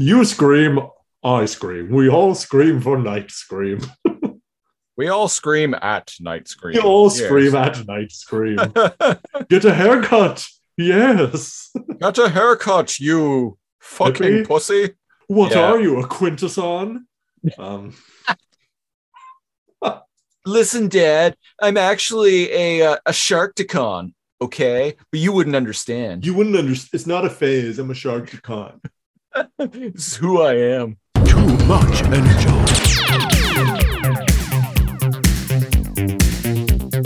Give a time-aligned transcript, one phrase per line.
[0.00, 0.78] You scream,
[1.24, 1.90] I scream.
[1.90, 3.80] We all scream for night scream.
[4.96, 6.74] We all scream at night scream.
[6.74, 7.18] We all Yes.
[7.24, 8.58] scream at night scream.
[9.48, 10.46] Get a haircut.
[10.76, 11.70] Yes.
[12.00, 14.46] Got a haircut, you fucking Hippie?
[14.46, 14.90] pussy.
[15.26, 15.72] What Yeah.
[15.72, 17.06] are you, a quintesson?
[17.58, 17.94] Um,
[20.46, 24.94] Listen, Dad, I'm actually a uh, a Sharkticon, okay?
[25.10, 26.24] But you wouldn't understand.
[26.24, 26.90] you wouldn't understand.
[26.94, 27.78] It's not a phase.
[27.80, 28.80] I'm a shark con.
[29.58, 30.96] This is who I am.
[31.24, 32.48] Too much energy.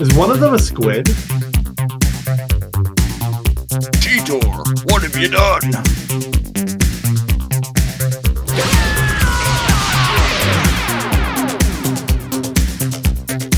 [0.01, 1.07] Is one of them a squid?
[4.01, 4.43] Cheetor,
[4.91, 5.71] what have you done?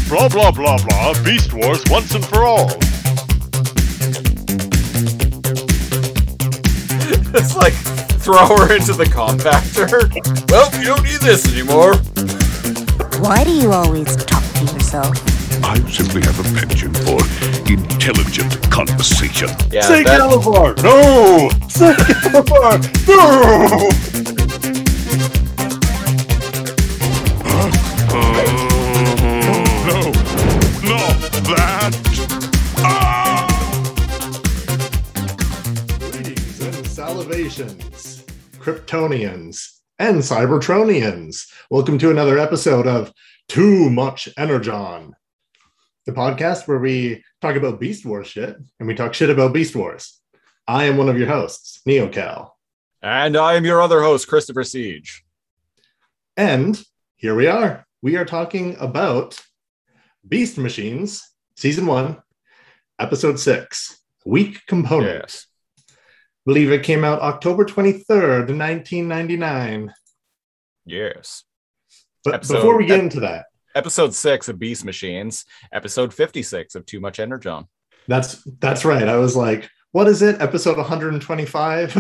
[0.08, 1.24] Blah blah blah blah.
[1.24, 2.70] Beast Wars once and for all.
[7.36, 7.74] It's like
[8.24, 10.10] throw her into the compactor.
[10.50, 11.94] Well, you don't need this anymore.
[13.22, 15.14] Why do you always talk to yourself?
[15.62, 17.20] I simply have a penchant for
[17.70, 19.48] intelligent conversation.
[19.70, 20.74] Yeah, Say that- Calabar!
[20.82, 21.50] No!
[21.68, 22.78] Say Calabar!
[23.06, 23.90] No!
[27.46, 27.70] Uh,
[28.10, 28.20] uh,
[29.86, 30.00] no,
[30.88, 31.18] not
[31.48, 31.92] that.
[32.78, 33.46] Ah!
[36.00, 37.93] Greetings and salivations,
[38.64, 41.52] Kryptonians and Cybertronians.
[41.68, 43.12] Welcome to another episode of
[43.46, 45.12] Too Much Energon,
[46.06, 49.76] the podcast where we talk about Beast Wars shit and we talk shit about Beast
[49.76, 50.18] Wars.
[50.66, 52.52] I am one of your hosts, NeoCal.
[53.02, 55.22] And I am your other host, Christopher Siege.
[56.34, 56.82] And
[57.16, 57.84] here we are.
[58.00, 59.38] We are talking about
[60.26, 61.22] Beast Machines,
[61.54, 62.16] Season 1,
[62.98, 65.20] Episode 6, Weak Component.
[65.20, 65.46] Yes.
[66.46, 69.92] Believe it came out October 23rd, 1999.
[70.86, 71.44] Yes.
[72.24, 75.44] But Episode- before we get into that, Episode six of Beast Machines.
[75.72, 77.66] Episode 56 of Too Much Energon.
[78.06, 79.08] that's that's right.
[79.08, 80.40] I was like, what is it?
[80.40, 81.92] Episode 125?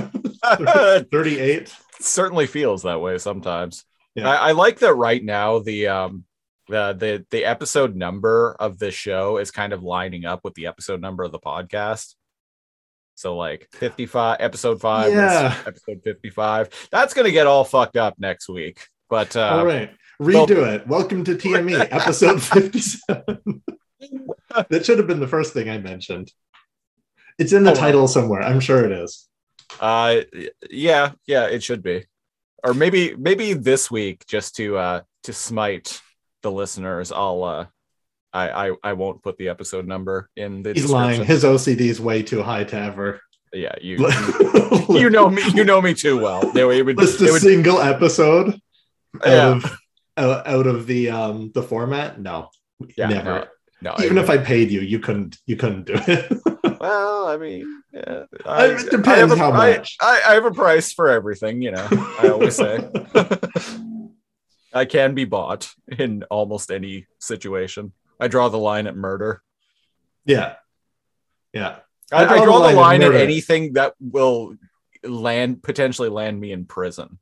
[1.10, 1.74] 38?
[2.00, 3.84] certainly feels that way sometimes.
[4.14, 4.28] Yeah.
[4.28, 6.24] I, I like that right now the um
[6.68, 10.66] the the the episode number of this show is kind of lining up with the
[10.66, 12.14] episode number of the podcast.
[13.14, 15.56] So like 55 episode 5 Yeah.
[15.66, 16.88] episode 55.
[16.90, 18.86] That's going to get all fucked up next week.
[19.08, 19.90] But uh All right.
[20.20, 20.86] Redo it.
[20.86, 23.62] Welcome to TME, episode 57.
[24.70, 26.32] that should have been the first thing I mentioned.
[27.38, 28.42] It's in the Oh, title somewhere.
[28.42, 29.28] I'm sure it is.
[29.80, 30.20] uh
[30.70, 32.06] yeah, yeah, it should be.
[32.64, 36.00] Or maybe maybe this week just to uh to smite
[36.42, 37.66] the listeners, I'll uh
[38.34, 41.24] I, I, I won't put the episode number in the He's lying.
[41.24, 43.20] His OCD is way too high to ever.
[43.52, 43.96] Yeah, you
[44.88, 47.40] you know me you know me too well no, it would, list it a would
[47.40, 48.60] single episode
[49.24, 49.60] out yeah,
[50.16, 52.20] of out, of the um the format.
[52.20, 52.48] No,
[52.98, 53.48] yeah never.
[53.80, 55.38] no, no Even if I paid you, you couldn't.
[55.46, 56.42] You couldn't do it.
[56.80, 59.96] well i mean yeah, It depends I a- how much.
[60.00, 61.86] I, I have a price for everything you know
[62.20, 62.86] i always say
[64.74, 69.42] i can be bought in almost any situation i draw the line at murder
[70.26, 70.54] yeah,
[71.52, 71.76] yeah.
[72.12, 74.56] i, I I draw, the line, at at anything that will
[75.02, 77.18] land potentially land me in prison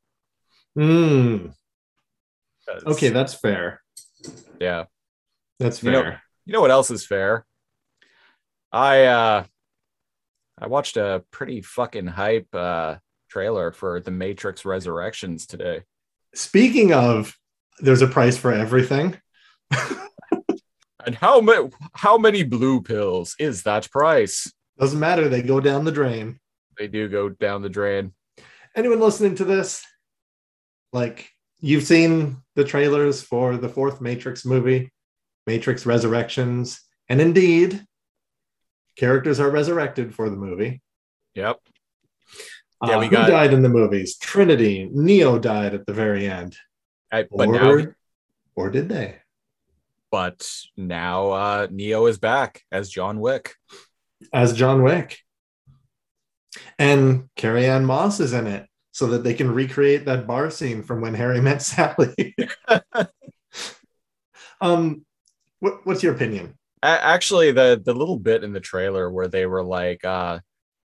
[0.78, 1.52] Mm,
[2.86, 3.82] okay, that's fair.
[4.60, 4.84] yeah
[5.58, 6.22] That's You know- fair.
[6.46, 7.44] You know what else is fair?
[8.72, 9.44] I uh
[10.58, 12.96] I watched a pretty fucking hype uh
[13.28, 15.82] trailer for The Matrix Resurrections today.
[16.34, 17.36] Speaking of,
[17.80, 19.20] there's a price for everything.
[21.04, 24.52] And how many how many blue pills is that price?
[24.78, 25.28] Doesn't matter.
[25.28, 26.38] They go down the drain.
[26.78, 28.12] They do go down the drain.
[28.74, 29.84] Anyone listening to this,
[30.92, 31.28] like
[31.60, 34.90] you've seen the trailers for the fourth Matrix movie,
[35.46, 37.84] Matrix Resurrections, and indeed,
[38.96, 40.80] characters are resurrected for the movie.
[41.34, 41.60] Yep.
[42.80, 44.16] Uh, Yeah, we who got- died in the movies?
[44.18, 44.88] Trinity.
[44.92, 46.56] Neo died at the very end.
[47.12, 47.86] I, but or, now
[48.56, 49.18] or did they?
[50.12, 53.54] But now uh Neo is back as John Wick.
[54.32, 55.18] As John Wick.
[56.78, 60.82] And Carrie Ann Moss is in it so that they can recreate that bar scene
[60.82, 62.36] from when Harry met Sally.
[64.60, 65.04] um,
[65.60, 66.56] what, what's your opinion?
[66.84, 70.40] Actually the the little bit in the trailer where they were like uh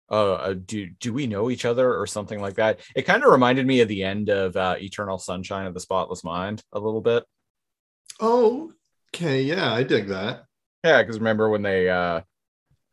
[0.08, 2.78] uh, uh, do do we know each other or something like that?
[2.94, 6.23] It kind of reminded me of the end of uh, Eternal Sunshine of the Spotless
[6.23, 7.25] Mind a little bit.
[8.20, 8.73] Oh,
[9.14, 9.43] okay.
[9.43, 10.44] Yeah, I dig that.
[10.85, 12.20] Yeah, because remember when they uh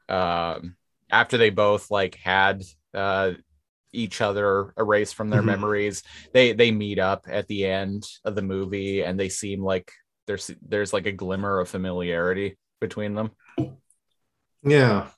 [0.09, 0.75] um
[1.11, 2.63] after they both like had
[2.93, 3.31] uh
[3.93, 5.47] each other erased from their Mhm.
[5.47, 6.03] memories.
[6.33, 9.91] They they meet up at the end of the movie and they seem like
[10.27, 13.31] there's there's like a glimmer of familiarity between them,
[14.63, 15.09] Yeah.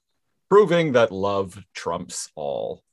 [0.50, 2.83] proving that love trumps all.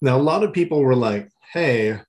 [0.00, 2.00] Now, a lot of people were like, hey,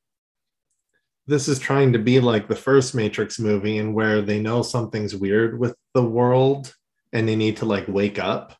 [1.28, 5.16] this is trying to be like the first Matrix movie, and where they know something's
[5.16, 6.74] weird with the world
[7.14, 8.58] and they need to like wake up.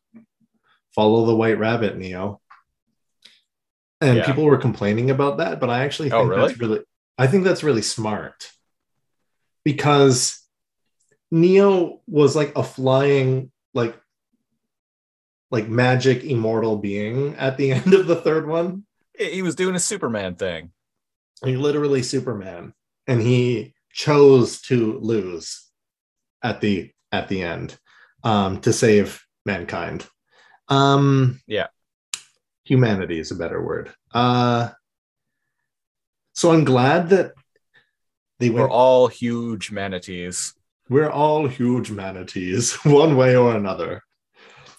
[0.94, 2.40] Follow the white rabbit, Neo.
[4.00, 4.26] And Yeah.
[4.26, 6.46] people were complaining about that, but I actually Oh, think really?
[6.48, 6.80] that's really,
[7.18, 8.50] I think that's really smart
[9.64, 10.40] because
[11.30, 13.96] Neo was like a flying, like,
[15.50, 18.84] like magic immortal being at the end of the third one.
[19.18, 20.72] He was doing a Superman thing.
[21.44, 22.72] He literally Superman,
[23.06, 25.68] and he chose to lose
[26.42, 27.78] at the at the end
[28.24, 30.06] um, to save mankind.
[30.68, 31.66] Um, Yeah.
[32.64, 33.92] humanity is a better word.
[34.14, 34.70] Uh,
[36.32, 37.32] so I'm glad that
[38.38, 40.54] they We're all huge manatees.
[40.88, 44.02] we're all huge manatees, one way or another.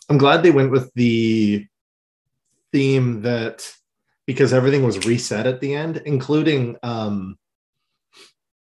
[0.09, 1.65] I'm glad they went with the
[2.71, 3.71] theme that
[4.27, 7.37] because everything was reset at the end, including um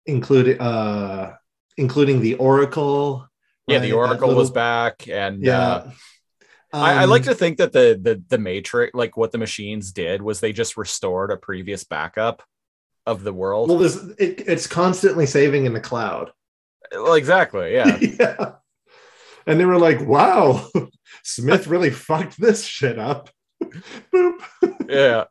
[0.06, 1.34] including uh
[1.76, 3.28] including the Oracle.
[3.66, 3.82] Yeah, right?
[3.82, 5.60] the Oracle was back, and Yeah.
[5.68, 5.90] uh,
[6.72, 9.92] I, I like Um, to think that the the the Matrix, like what the machines
[9.92, 12.42] did, was they just restored a previous backup
[13.06, 13.68] of the world.
[13.70, 16.30] well, this it, it's constantly saving in the cloud.
[16.92, 17.72] Well, exactly.
[17.74, 17.96] Yeah.
[18.00, 18.52] yeah.
[19.46, 20.66] And they were like, wow,
[21.24, 23.30] Smith really fucked this shit up.
[24.12, 24.40] Boop.
[24.88, 25.24] yeah.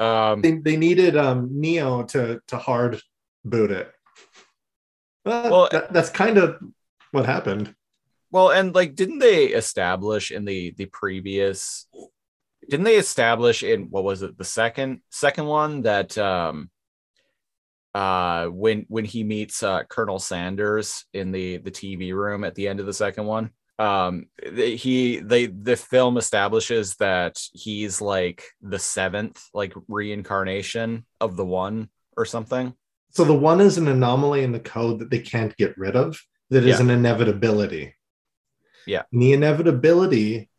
[0.00, 3.00] Um, they, they needed um Neo to to hard
[3.44, 3.92] boot it.
[5.24, 6.58] Well, Well- that, that's kind of
[7.12, 7.74] what happened.
[8.30, 11.86] well, and like, didn't they establish in the the previous?
[12.68, 16.70] Didn't they establish in what was it the second second one that um
[17.94, 22.68] uh when when he meets uh Colonel Sanders in the the TV room at the
[22.68, 23.50] end of the second one
[23.80, 24.26] um
[24.82, 31.88] he they the film establishes that he's like the seventh like reincarnation of the one
[32.16, 32.66] or something
[33.16, 36.08] So the one is an anomaly in the code that they can't get rid of.
[36.50, 36.84] That is Yeah.
[36.84, 37.84] an inevitability.
[38.86, 39.02] Yeah.
[39.12, 40.50] And the inevitability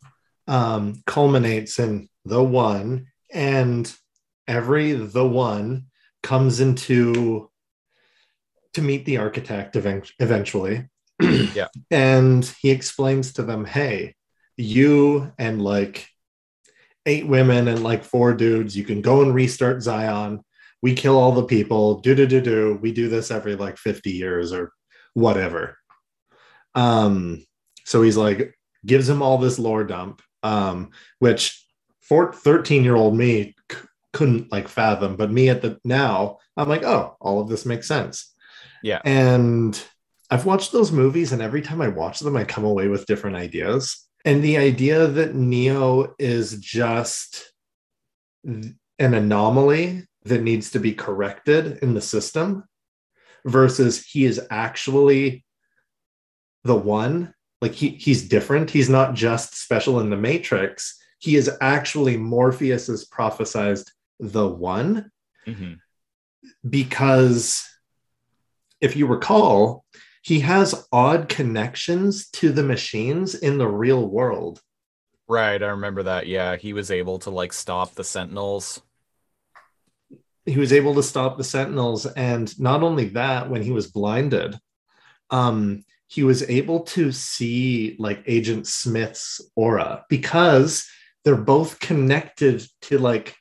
[0.46, 3.84] um, culminates in the one, and
[4.46, 5.86] every the one
[6.22, 7.50] comes into
[8.74, 10.76] to meet the architect event- eventually.
[11.54, 11.68] Yeah.
[11.90, 14.14] And he explains to them, hey,
[14.56, 16.08] you and like
[17.06, 20.40] eight women and like four dudes, you can go and restart Zion.
[20.82, 22.00] We kill all the people.
[22.00, 22.78] Do do do do.
[22.80, 24.72] We do this every like 50 years or
[25.14, 25.78] whatever.
[26.74, 27.44] Um,
[27.84, 28.54] so he's like,
[28.84, 31.64] gives him all this lore dump, um, which
[32.00, 33.78] for 13 year old me c-
[34.12, 37.88] couldn't like fathom, but me at the now, I'm like, oh, all of this makes
[37.88, 38.32] sense.
[38.82, 39.00] Yeah.
[39.04, 39.80] And
[40.32, 43.36] I've watched those movies, and every time I watch them, I come away with different
[43.36, 44.08] ideas.
[44.24, 47.52] And the idea that Neo is just
[48.42, 52.64] an anomaly that needs to be corrected in the system
[53.44, 55.44] versus he is actually
[56.64, 61.50] the one like he he's different he's not just special in the matrix he is
[61.60, 63.90] actually morpheus's prophesized
[64.20, 65.10] the one
[65.46, 65.78] Mhm.
[66.68, 67.68] because
[68.80, 69.84] if you recall
[70.22, 74.60] he has odd connections to the machines in the real world.
[75.28, 76.26] Right i remember that.
[76.26, 78.80] Yeah he was able to like stop the sentinels.
[80.46, 84.58] He was able to stop the sentinels and not only that when he was blinded
[85.30, 90.86] um he was able to see like agent smith's aura because
[91.24, 93.34] they're both connected to like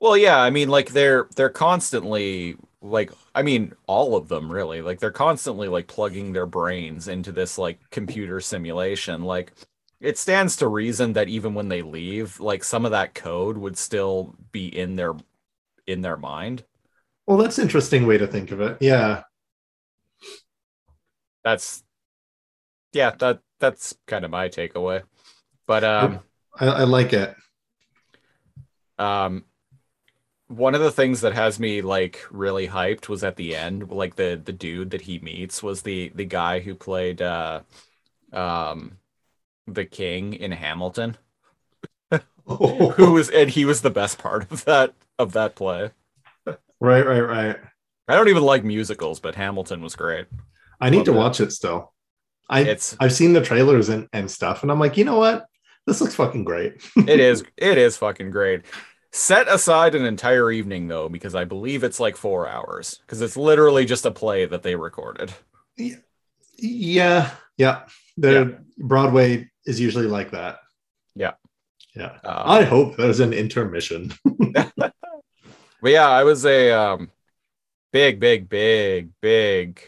[0.00, 4.82] Well, yeah, I mean, like they're they're constantly like I mean, all of them really.
[4.82, 9.22] Like they're constantly like plugging their brains into this like computer simulation.
[9.22, 9.52] Like
[10.00, 13.78] it stands to reason that even when they leave, like some of that code would
[13.78, 15.14] still be in their
[15.86, 16.64] in their mind.
[17.26, 19.22] well that's an interesting way to think of it yeah
[21.44, 21.84] That's
[22.92, 25.02] yeah, that that's kind of my takeaway.
[25.66, 26.22] But um
[26.58, 27.34] I, I like it
[28.98, 29.44] um
[30.48, 34.16] one of the things that has me like really hyped was at the end like
[34.16, 37.60] the the dude that he meets was the the guy who played uh
[38.32, 38.98] um
[39.66, 41.16] the king in hamilton.
[42.46, 45.90] Who was and he was the best part of that of that play.
[46.80, 47.56] Right right right.
[48.08, 50.26] I don't even like musicals but hamilton was great.
[50.80, 51.16] I need Love to it.
[51.16, 51.92] watch it still.
[52.48, 55.46] I it's i've seen the trailers and, and stuff and i'm like you know what?
[55.86, 56.74] This looks fucking great.
[57.06, 58.62] It is it is fucking great
[59.16, 63.36] Set aside an entire evening though, because I believe it's like four hours, because it's
[63.36, 65.32] literally just a play that they recorded.
[66.58, 67.82] Yeah, yeah.
[68.16, 68.58] The Yeah.
[68.76, 70.58] Broadway is usually like that.
[71.14, 71.34] Yeah.
[71.94, 72.18] Yeah.
[72.24, 74.12] Um, I hope there's an intermission.
[74.24, 74.92] but
[75.84, 77.08] yeah, I was a um,
[77.92, 79.80] big, big, big, big,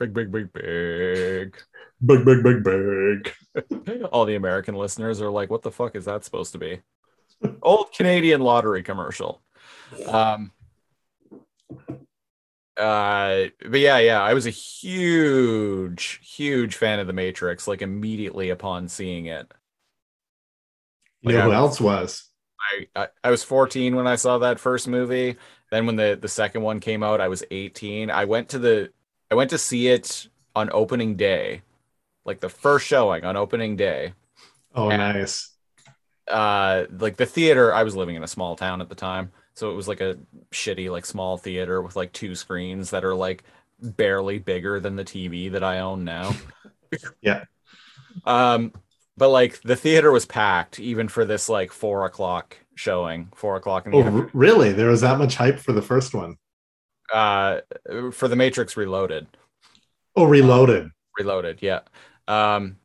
[0.00, 1.56] big, big, big, big.
[2.02, 4.04] big, big, big, big.
[4.10, 6.80] All the American listeners are like, "What the fuck is that supposed to be?"
[7.62, 9.42] Old Canadian lottery commercial.
[10.06, 10.52] Um.
[12.76, 17.68] Uh, but yeah, yeah, I was a huge, huge fan of The Matrix.
[17.68, 19.52] Like immediately upon seeing it,
[21.22, 22.30] You know who else was?
[22.72, 25.36] I, I I was 14 when I saw that first movie.
[25.70, 28.10] Then when the the second one came out, I was 18.
[28.10, 28.92] I went to the
[29.30, 31.62] I went to see it on opening day,
[32.24, 34.14] like the first showing on opening day.
[34.74, 34.96] Oh, Yeah.
[34.96, 35.53] nice.
[36.28, 37.72] Uh, like the theater.
[37.74, 40.16] I was living in a small town at the time, so it was like a
[40.52, 43.44] shitty like small theater with like two screens that are like
[43.80, 46.34] barely bigger than the TV that I own now.
[47.20, 47.44] Yeah.
[48.24, 48.72] Um,
[49.16, 53.86] but like the theater was packed even for this like four o'clock showing, four o'clock
[53.86, 54.30] in the Oh, afternoon.
[54.32, 54.72] really?
[54.72, 56.36] There was that much hype for the first one.
[57.12, 57.60] uh
[58.12, 59.26] for the matrix reloaded
[60.16, 60.90] Oh, Reloaded.
[61.18, 61.80] reloaded yeah
[62.28, 62.76] um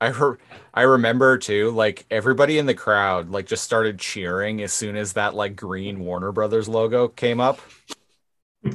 [0.00, 0.36] i re-
[0.74, 5.14] i remember too like everybody in the crowd like just started cheering as soon as
[5.14, 7.60] that like green warner brothers logo came up.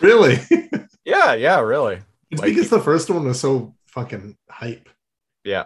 [0.00, 0.38] Really?
[1.04, 2.00] yeah yeah really.
[2.30, 4.88] It's Like- because the first one was so fucking hype.
[5.44, 5.64] yeah.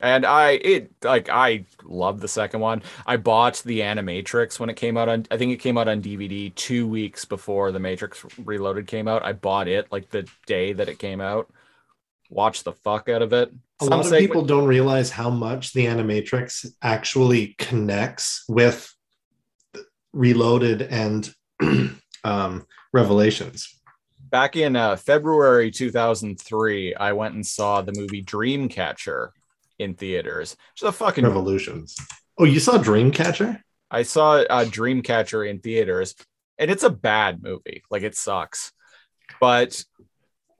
[0.00, 2.82] And i it like i love the second one.
[3.06, 6.00] I bought the animatrix when it came out on i think it came out on
[6.02, 9.24] dvd two weeks before the matrix reloaded came out.
[9.24, 11.50] I bought it like the day that it came out
[12.28, 15.72] watched the fuck out of it A Some lot of people don't realize how much
[15.72, 18.92] the Animatrix actually connects with
[20.12, 21.32] Reloaded and
[22.24, 23.80] um, Revelations.
[24.30, 29.30] back in uh, February 2003, I went and saw the movie Dreamcatcher
[29.78, 30.56] in theaters.
[30.74, 31.24] It's a fucking.
[31.24, 31.96] Revolutions.
[32.38, 33.60] Oh, you saw Dreamcatcher?
[33.90, 36.14] I saw uh, Dreamcatcher in theaters,
[36.58, 37.82] and it's a bad movie.
[37.90, 38.72] Like it sucks.
[39.40, 39.82] But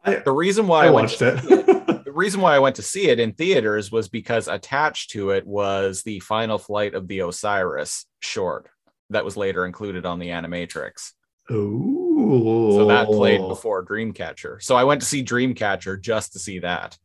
[0.04, 1.38] I- the reason why I I, watched it.
[1.44, 1.66] it-
[2.04, 5.46] the reason why I went to see it in theaters was because attached to it
[5.46, 8.68] was the final flight of the Osiris short
[9.10, 11.12] that was later included on the Animatrix.
[11.50, 12.70] Ooh.
[12.72, 14.62] So that played before Dreamcatcher.
[14.62, 16.98] So I went to see Dreamcatcher just to see that.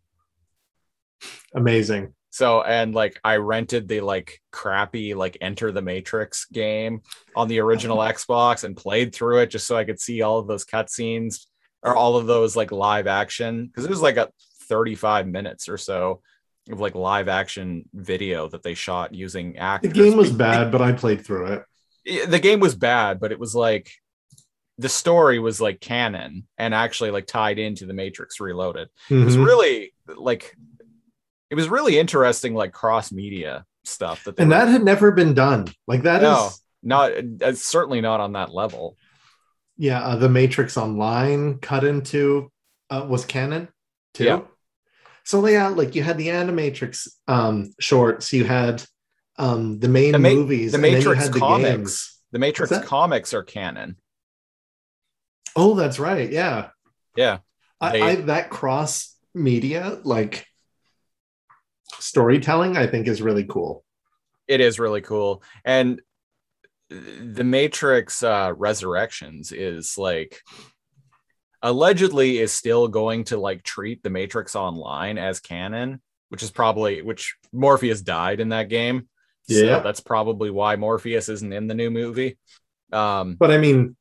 [1.54, 2.14] Amazing.
[2.30, 7.02] So and like I rented the like crappy like Enter the Matrix game
[7.36, 10.48] on the original Xbox and played through it just so I could see all of
[10.48, 11.46] those cutscenes
[11.84, 14.30] or all of those like live action because it was like a
[14.70, 16.22] 35 minutes or so
[16.72, 19.92] of like live action video that they shot using actors.
[19.94, 21.48] The game was bad, but I played through
[22.06, 22.30] it.
[22.30, 23.92] The game was bad, but it was like
[24.78, 28.90] the story was like canon and actually like tied into the Matrix Reloaded.
[29.10, 29.46] It was Mhm.
[29.46, 30.56] really like
[31.50, 35.34] it was really interesting, like cross media stuff that and were- that had never been
[35.34, 35.68] done.
[35.88, 36.50] Like that is, No.
[36.82, 37.12] not
[37.44, 38.98] uh, certainly not on that level.
[39.78, 40.02] Yeah.
[40.02, 42.52] Uh, the Matrix Online cut into
[42.90, 43.70] uh, was canon
[44.14, 44.24] too.
[44.26, 44.42] Yeah.
[45.24, 48.84] So yeah, like you had the Animatrix um, shorts, you had
[49.38, 51.70] um, the main The Ma- movies, the and then you Matrix had the comics.
[51.78, 52.20] games.
[52.34, 53.96] The Matrix comics are canon.
[55.56, 56.32] Oh, that's right.
[56.32, 56.70] Yeah,
[57.16, 57.40] Yeah,
[57.80, 60.46] I, I that cross media like
[62.00, 63.84] storytelling, I think is really cool.
[64.48, 65.42] it is really cool.
[65.64, 66.02] And
[67.22, 70.42] the Matrix uh, Resurrections is like
[71.62, 77.02] allegedly is still going to like treat the Matrix Online as canon, which is probably
[77.02, 79.08] which Morpheus died in that game.
[79.48, 79.78] Yeah.
[79.78, 82.38] So that's probably why Morpheus isn't in the new movie.
[82.92, 83.96] Um, But I mean,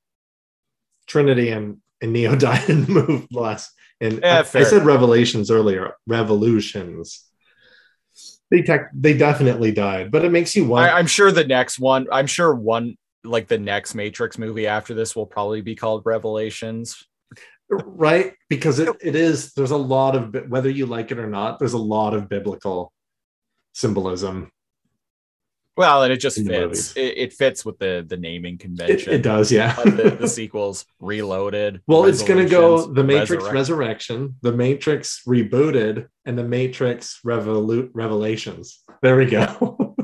[1.06, 3.72] Trinity and, and Neo died in the last.
[4.00, 5.94] And Yeah, I, I said Revelations earlier.
[6.06, 7.24] Revolutions.
[8.52, 10.90] They tech, they definitely died, but it makes you wonder.
[10.90, 14.92] I, I'm sure the next one, I'm sure one like the next Matrix movie after
[14.92, 17.02] this will probably be called Revelations.
[17.70, 18.34] right?
[18.50, 19.54] Because it, it is.
[19.54, 21.60] There's a lot of whether you like it or not.
[21.60, 22.92] There's a lot of biblical
[23.72, 24.50] symbolism.
[25.76, 26.94] Well, and it just fits.
[26.96, 29.12] It, it fits with the the naming convention.
[29.12, 29.74] it does, yeah.
[29.74, 31.80] the, the sequels Reloaded.
[31.86, 37.20] well, it's going to go the Matrix Resurrect- Resurrection, the Matrix Rebooted, and the Matrix
[37.24, 38.80] Revolu- Revelations.
[39.00, 39.96] There we go.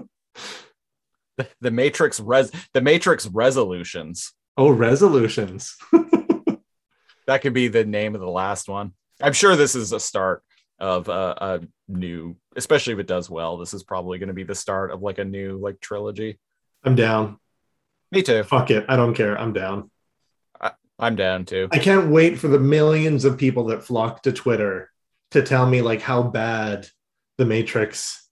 [1.60, 4.32] the Matrix res the Matrix Resolutions.
[4.56, 5.76] oh, resolutions.
[7.26, 8.94] That could be the name of the last one.
[9.20, 10.42] I'm sure this is a start
[10.78, 13.58] of a, a new, especially if it does well.
[13.58, 16.38] This is probably going to be the start of like a new like trilogy.
[16.84, 17.38] I'm down.
[18.12, 18.42] Me too.
[18.42, 18.86] Fuck it.
[18.88, 19.38] I don't care.
[19.38, 19.90] I'm down.
[20.98, 21.68] I'm down too.
[21.70, 24.90] I can't wait for the millions of people that flock to Twitter
[25.30, 26.88] to tell me like how bad
[27.36, 28.28] the Matrix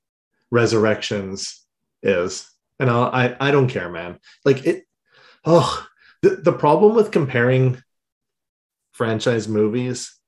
[0.51, 1.65] Resurrections
[2.03, 2.51] is.
[2.81, 4.19] And I'll, I I don't care, man.
[4.45, 4.85] Like it.
[5.45, 5.87] Oh,
[6.23, 7.83] the the problem with comparing
[8.93, 10.19] franchise movies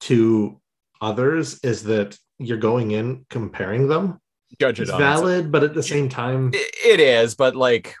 [0.00, 0.60] to
[1.02, 4.18] others is that you're going in comparing them.
[4.58, 7.94] Judge it It's on its- valid, but at the same time, It- is, but like,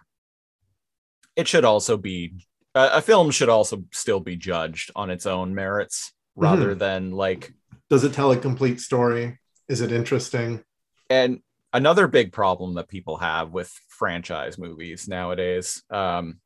[1.36, 5.54] it should also be a a film should also still be judged on its own
[5.54, 7.52] merits rather than like
[7.90, 9.38] does it tell a complete story?
[9.68, 10.62] Is it interesting?
[11.10, 11.40] and
[11.74, 16.38] another big problem that people have with franchise movies nowadays um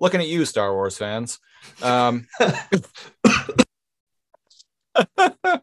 [0.00, 1.38] looking at you star wars fans
[1.82, 2.26] um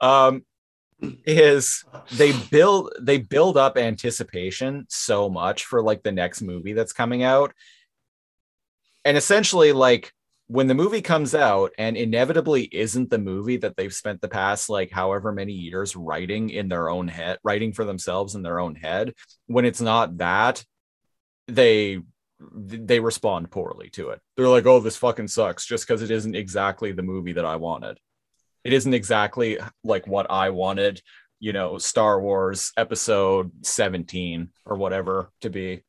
[0.00, 0.44] um
[1.26, 6.92] is they build they build up anticipation so much for like the next movie that's
[6.92, 7.52] coming out.
[9.04, 10.12] And essentially like
[10.46, 14.68] when the movie comes out and inevitably isn't the movie that they've spent the past
[14.68, 18.74] like however many years writing in their own head writing for themselves in their own
[18.74, 19.14] head
[19.46, 20.64] when it's not that
[21.48, 22.00] they
[22.54, 26.34] they respond poorly to it they're like oh this fucking sucks just because it isn't
[26.36, 27.98] exactly the movie that i wanted
[28.64, 31.00] it isn't exactly like what i wanted
[31.40, 35.82] you know star wars episode 17 or whatever to be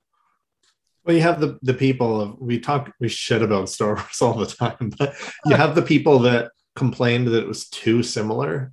[1.05, 4.33] Well, you have the the people of we talk we shit about Star Wars all
[4.35, 8.71] the time, but you have the people that complained that it was too similar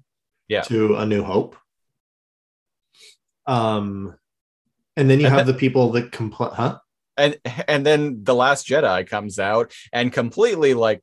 [0.49, 0.63] Yeah.
[0.71, 1.57] to A New Hope.
[3.47, 4.15] Um,
[4.97, 6.79] and then you And have the people that complain, huh?
[7.21, 11.03] And and then the last jedi comes out and completely like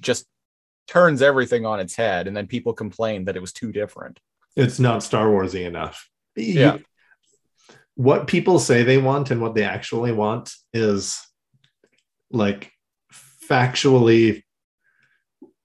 [0.00, 0.26] just
[0.86, 4.20] turns everything on its head and then people complain that it was too different
[4.56, 6.08] It's not Star Warsy enough.
[6.36, 6.78] Yeah.
[7.94, 11.20] what people say they want and what they actually want is
[12.30, 12.70] like
[13.48, 14.42] factually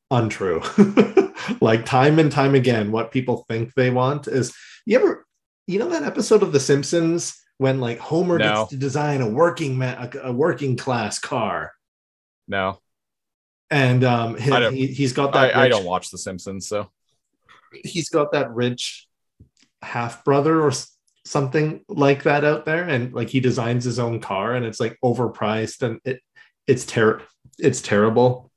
[0.09, 0.61] untrue.
[1.61, 4.53] like time and time again, what people think they want is
[4.85, 5.25] you ever
[5.67, 8.45] you know that episode of The Simpsons when like Homer No.
[8.61, 11.73] gets to design a working man a, a working class car
[12.47, 12.79] no
[13.69, 16.89] and um he, he's got that I rich- don't watch the simpsons so
[17.83, 19.07] he's got that rich
[19.83, 20.71] half brother or
[21.23, 24.97] something like that out there and like he designs his own car and it's like
[25.03, 26.19] overpriced and it
[26.65, 27.21] it's ter-
[27.59, 28.51] it's terrible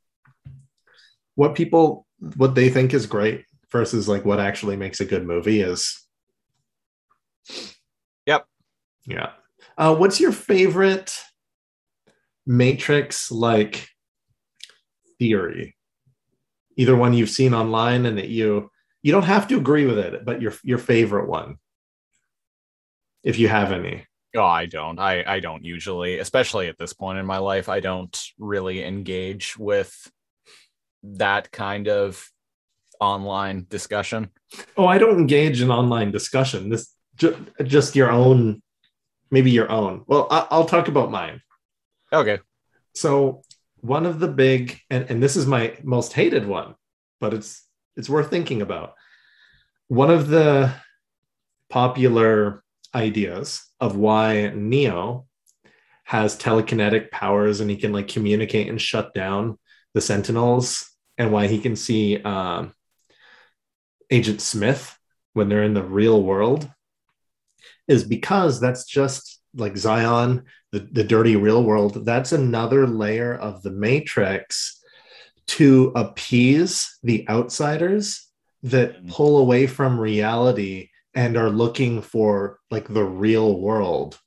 [1.34, 5.60] what people what they think is great versus like what actually makes a good movie
[5.60, 6.00] is.
[9.06, 9.30] Yeah.
[9.76, 11.16] Uh what's your favorite
[12.46, 13.88] matrix like
[15.18, 15.76] theory?
[16.76, 18.70] Either one you've seen online and that you
[19.02, 21.56] you don't have to agree with it but your your favorite one
[23.22, 24.06] if you have any.
[24.36, 24.98] Oh i don't.
[24.98, 29.56] I i don't usually especially at this point in my life i don't really engage
[29.56, 30.10] with
[31.04, 32.28] that kind of
[33.00, 34.30] online discussion.
[34.76, 36.68] Oh i don't engage in online discussion.
[36.70, 38.62] This ju- just your own
[39.34, 40.04] maybe your own.
[40.06, 41.42] Well I, i'll talk about mine.
[42.12, 42.38] Okay.
[42.94, 43.42] So
[43.80, 46.74] one of the big and, and this is my most hated one
[47.20, 47.62] but it's
[47.96, 48.94] it's worth thinking about.
[49.88, 50.74] One of the
[51.70, 52.62] popular
[52.94, 55.26] ideas of why neo
[56.04, 59.58] has telekinetic powers and he can like communicate and shut down
[59.94, 62.74] the sentinels and why he can see um,
[64.10, 64.98] agent smith
[65.32, 66.70] when they're in the real world
[67.88, 73.62] is because that's just like zion the, the dirty real world that's another layer of
[73.62, 74.80] the matrix
[75.46, 78.28] to appease the outsiders
[78.62, 79.10] that Mhm.
[79.10, 84.18] pull away from reality and are looking for like the real world.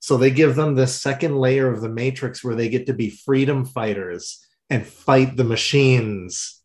[0.00, 3.10] So they give them this second layer of the matrix where they get to be
[3.10, 6.62] freedom fighters and fight the machines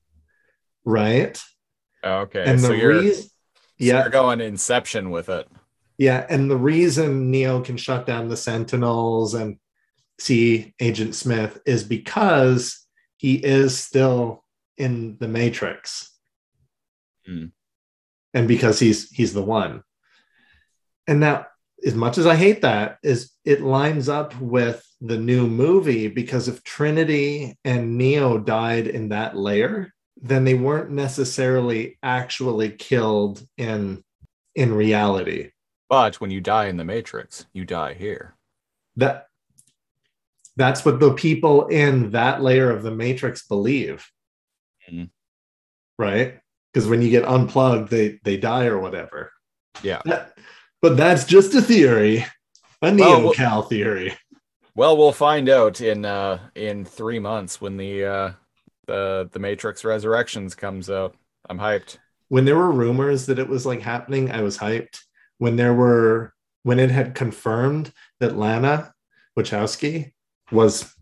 [0.86, 1.42] right?
[2.04, 3.30] Okay and so the reason so
[3.78, 4.02] yeah.
[4.02, 5.48] you're going inception with it
[5.98, 9.58] yeah, and the reason Neo can shut down the Sentinels and
[10.20, 12.86] see Agent Smith is because
[13.18, 14.44] he is still
[14.78, 16.12] in the Matrix.
[17.26, 17.48] Hmm.
[18.34, 19.84] And because he's he's the one.
[21.08, 21.46] And now
[21.86, 26.48] as much as I hate that is it lines up with the new movie because
[26.48, 34.04] if Trinity and Neo died in that layer, then they weren't necessarily actually killed in
[34.56, 35.52] in reality.
[35.94, 38.36] But when you die in the matrix you die here
[38.96, 39.28] that
[40.56, 44.00] that's what the people in that layer of the matrix believe
[44.92, 45.10] Mhm.
[46.00, 46.40] right
[46.72, 49.32] because when you get unplugged they they die or whatever
[49.84, 50.34] yeah that,
[50.82, 52.26] But that's just a theory, a
[52.82, 54.10] Well, neo well- Cal theory.
[54.76, 58.32] Well, we'll find out in uh in three months when the uh
[58.88, 61.16] the the Matrix Resurrections comes out.
[61.50, 62.00] I'm hyped.
[62.28, 64.96] When there were rumors that it was like happening, I was hyped.
[65.38, 68.94] When there were when it had confirmed that Lana
[69.38, 70.14] Wachowski
[70.52, 70.94] was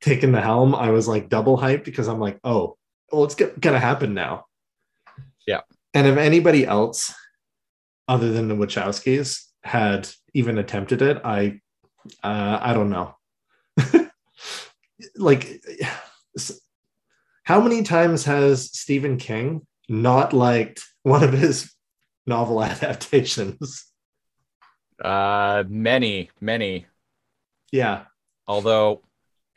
[0.00, 2.76] taking the helm, I was like double hyped because I'm like, oh,
[3.12, 4.44] well, it's go- gonna happen now.
[5.46, 5.60] Yeah.
[5.94, 7.12] And if anybody else
[8.06, 11.60] other than the Wachowskis had even attempted it, I
[12.22, 13.14] uh, I don't know.
[15.16, 15.62] like
[17.42, 21.72] how many times has Stephen King not liked one of his
[22.28, 23.86] novel adaptations?
[25.02, 26.86] Uh many, many.
[27.72, 28.04] Yeah.
[28.46, 29.02] Although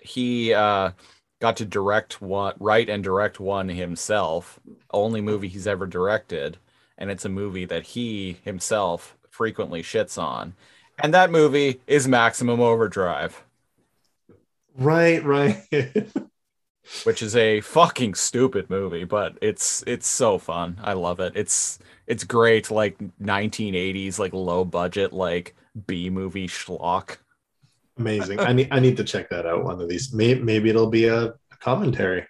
[0.01, 0.91] he uh
[1.39, 4.60] got to direct one write and direct one himself,
[4.91, 6.57] only movie he's ever directed,
[6.97, 10.53] and it's a movie that he himself frequently shits on.
[10.99, 13.43] And that movie is Maximum Overdrive.
[14.75, 15.63] Right, right.
[17.03, 20.79] which is a fucking stupid movie, but it's it's so fun.
[20.83, 21.33] I love it.
[21.35, 25.55] It's it's great, like 1980s, like low budget, like
[25.87, 27.17] B movie schlock.
[27.97, 28.39] Amazing.
[28.39, 30.13] I need I need to check that out one of these.
[30.13, 32.25] Maybe, maybe it'll be a, commentary.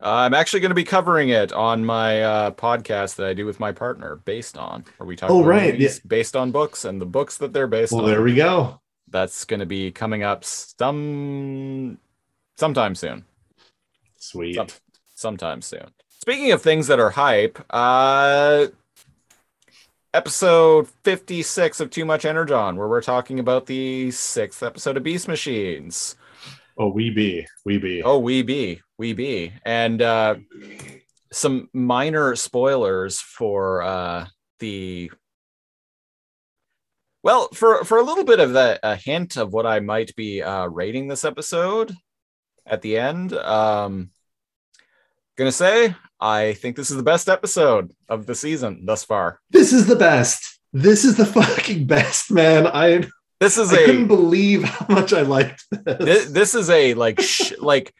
[0.00, 3.44] Uh, I'm actually going to be covering it on my uh, podcast that I do
[3.44, 7.00] with my partner, based on, where we talk Oh, right, movies based on books and
[7.00, 8.10] the books that they're based Well, on.
[8.10, 8.80] there we go.
[9.08, 11.98] That's going to be coming up some
[12.56, 13.24] sometime soon.
[14.22, 14.54] Sweet.
[14.54, 14.68] Some,
[15.16, 15.88] sometime soon.
[16.20, 18.66] Speaking of things that are hype, uh
[20.14, 25.26] episode 56 of Too Much Energon, where we're talking about the sixth episode of Beast
[25.26, 26.14] Machines.
[26.78, 28.04] Oh, we be, we be.
[28.04, 29.52] Oh, we be, we be.
[29.64, 30.36] And uh
[31.32, 34.26] some minor spoilers for uh
[34.60, 35.10] the
[37.24, 40.42] well, for for a little bit of the, a hint of what I might be
[40.42, 41.96] uh rating this episode
[42.66, 43.32] at the end.
[43.32, 44.10] Um
[45.36, 49.40] gonna say I think this is the best episode of the season thus far.
[49.50, 50.60] This is the best.
[50.72, 52.66] This is the fucking best, man.
[52.66, 53.04] I
[53.40, 55.98] This is I couldn't a believe how much I liked this.
[55.98, 57.92] this, this is a like sh- like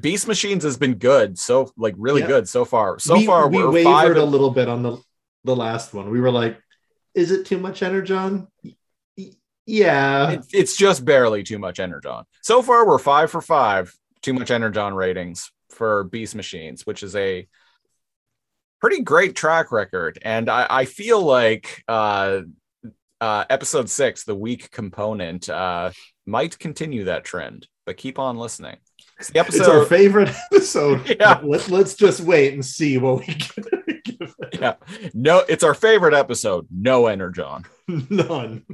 [0.00, 2.26] Beast Machines has been good so like really Yeah.
[2.26, 2.98] good so far.
[2.98, 4.98] So we, far we we're wavered five a little bit on the
[5.44, 6.10] the last one.
[6.10, 6.60] We were like,
[7.14, 8.48] "Is it too much energon?"
[9.66, 12.24] Yeah, It- it's just barely too much energon.
[12.42, 17.14] So far, we're five for five too much energon ratings for Beast Machines, which is
[17.16, 17.46] a
[18.80, 20.18] pretty great track record.
[20.22, 22.40] And I, I feel like uh,
[23.20, 25.90] uh, episode six, the weak component, uh,
[26.26, 27.66] might continue that trend.
[27.86, 28.76] But keep on listening.
[29.18, 29.60] It's the episode...
[29.60, 31.16] it's our favorite episode.
[31.20, 31.40] Yeah.
[31.42, 33.68] Let, let's just wait and see what we give
[34.52, 34.74] yeah,
[35.14, 36.66] no, it's our favorite episode.
[36.70, 37.64] No energon.
[37.86, 38.64] None.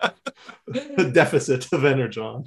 [0.00, 2.44] a deficit of energon.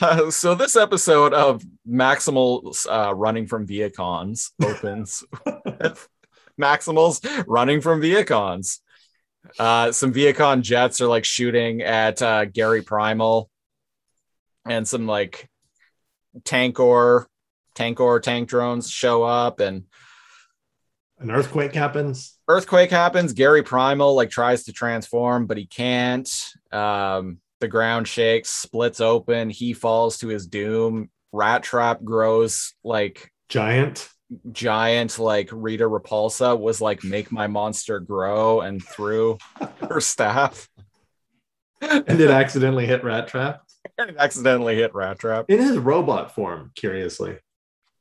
[0.00, 6.08] Uh, so this episode of Maximal uh, running from Vehicons opens with
[6.60, 8.80] Maximals running from Vehicons.
[9.58, 13.48] Uh, some Vehicon jets are like shooting at uh, Gary Primal,
[14.66, 15.48] and some like
[16.42, 17.24] Tankor,
[17.74, 19.84] Tankor tank drones show up, and
[21.18, 22.36] An earthquake happens.
[22.48, 23.32] earthquake happens.
[23.32, 26.30] Gary Primal like tries to transform, but he can't.
[26.70, 29.50] Um, the ground shakes, splits open.
[29.50, 31.10] He falls to his doom.
[31.32, 34.08] Rat Trap grows like Giant.
[34.52, 39.38] giant, like Rita Repulsa was like make my monster grow and threw
[39.88, 40.68] her staff
[41.80, 43.62] And it accidentally hit Rat Trap.
[43.98, 45.46] and accidentally hit Rat Trap.
[45.48, 47.38] In his robot form, curiously.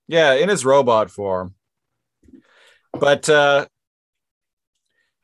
[0.07, 1.55] Yeah, in his robot form.
[2.93, 3.67] But uh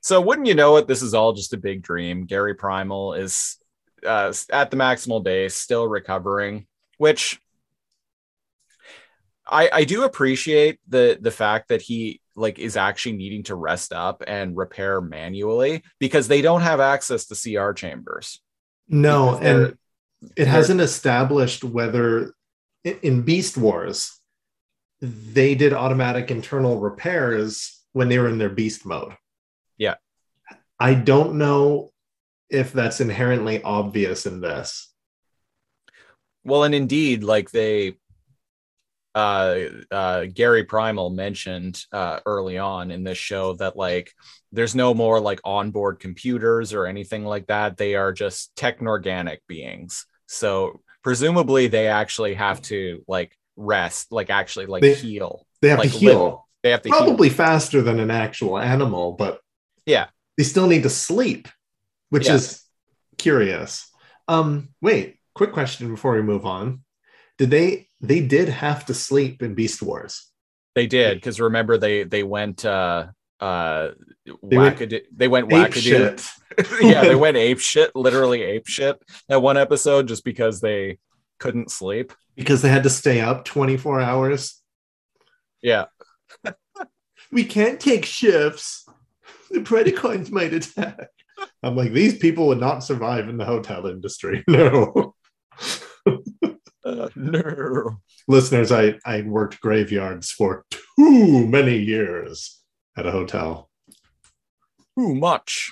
[0.01, 2.25] so wouldn't you know it, this is all just a big dream.
[2.25, 3.57] Gary Primal is
[4.05, 7.39] uh at the maximal days, still recovering, which
[9.47, 13.93] I I do appreciate the the fact that he like is actually needing to rest
[13.93, 18.41] up and repair manually because they don't have access to CR chambers.
[18.87, 19.77] No, and
[20.35, 22.33] it hasn't established whether
[22.83, 24.19] in Beast Wars
[25.01, 29.15] they did automatic internal repairs when they were in their beast mode.
[29.77, 29.95] Yeah.
[30.79, 31.91] I don't know
[32.49, 34.91] if that's inherently obvious in this.
[36.43, 37.97] Well, and indeed, like they,
[39.15, 39.59] uh,
[39.91, 44.11] uh, Gary Primal mentioned uh, early on in this show that like
[44.51, 47.77] there's no more like onboard computers or anything like that.
[47.77, 50.05] They are just technorganic beings.
[50.27, 55.47] So presumably they actually have to like rest, like actually like They- heal.
[55.61, 56.23] They have Like to heal.
[56.25, 56.97] live- They have to heal.
[56.97, 59.39] Probably faster than an actual animal, but
[59.85, 60.07] Yeah.
[60.37, 61.47] they still need to sleep,
[62.15, 62.35] which Yeah.
[62.35, 62.63] is
[63.17, 63.89] curious.
[64.27, 66.83] Um, wait, quick question before we move on.
[67.37, 70.31] Did they they did have to sleep in Beast Wars?
[70.75, 73.07] They did because remember they they went uh
[73.41, 73.89] uh
[74.25, 75.81] They went wackadoo they went Ape wackadoo.
[75.81, 76.25] shit.
[76.81, 78.95] yeah, they went ape shit, literally ape shit
[79.27, 80.97] that one episode just because they
[81.37, 82.13] couldn't sleep.
[82.35, 84.61] because they had to stay up 24 hours.
[85.61, 85.85] Yeah.
[87.31, 88.85] We can't take shifts.
[89.51, 91.09] The Predacons might attack.
[91.65, 94.43] I'm like, these people would not survive in the hotel industry.
[94.47, 95.15] No.
[96.85, 97.97] Uh, no.
[98.27, 102.61] Listeners, I, I worked graveyards for too many years
[102.95, 103.71] at a hotel.
[104.97, 105.71] Too much.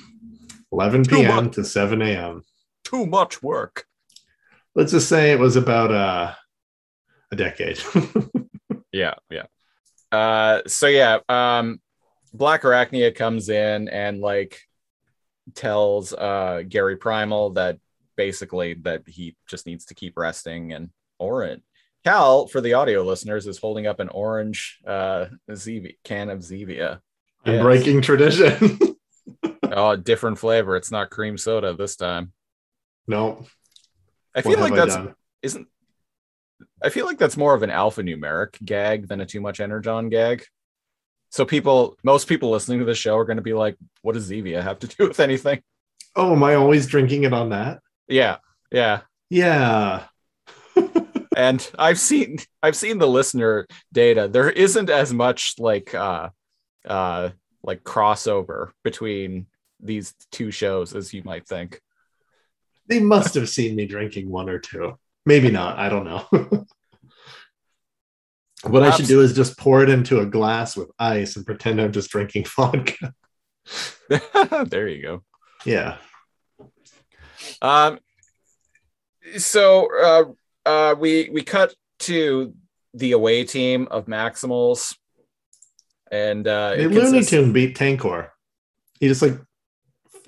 [0.71, 1.45] 11 Too p.m.
[1.45, 1.53] much.
[1.55, 2.41] to 7 a.m.
[2.83, 3.85] Too much work.
[4.73, 6.33] Let's just say it was about uh,
[7.31, 7.79] a decade.
[8.91, 9.45] Yeah, yeah.
[10.11, 11.81] Uh so yeah, um
[12.31, 14.59] Black Arachnia comes in and like
[15.55, 17.77] tells uh Gary Primal that
[18.15, 21.61] basically that he just needs to keep resting and orange.
[22.03, 26.99] Cal, for the audio listeners, is holding up an orange uh Zevia, can of Zevia.
[27.45, 27.63] and Yes.
[27.63, 28.79] breaking tradition.
[29.75, 30.75] Oh, different flavor.
[30.77, 32.31] It's not cream soda this time.
[33.07, 33.45] no.
[34.35, 34.97] I what feel like that's
[35.41, 35.67] isn't
[36.83, 40.45] I feel like that's more of an alphanumeric gag than a too much energon gag.
[41.33, 44.29] So people, most people listening to the show are going to be like, "What does
[44.29, 45.63] Zevia have to do with anything?"
[46.15, 47.79] Oh, am I always drinking it on that?
[48.07, 48.37] Yeah,
[48.71, 49.01] yeah.
[49.31, 50.05] Yeah.
[51.35, 54.27] And I've seen, I've seen the listener data.
[54.27, 56.29] There isn't as much like, uh,
[56.85, 57.29] uh,
[57.63, 59.47] like crossover between
[59.79, 61.81] these two shows as you might think.
[62.87, 64.99] They must have seen me drinking one or two.
[65.25, 65.79] Maybe not.
[65.79, 66.67] I don't know.
[68.63, 71.81] what I should do is just pour it into a glass with ice and pretend
[71.81, 73.13] I'm just drinking vodka.
[74.65, 75.23] there you go.
[75.65, 75.97] Yeah.
[77.61, 77.99] Um,
[79.37, 79.87] so
[80.65, 82.53] uh, uh, we we cut to
[82.93, 84.95] the away team of Maximals,
[86.11, 88.29] and uh, The Looney consists- Tune beat Tankor.
[88.99, 89.39] He just like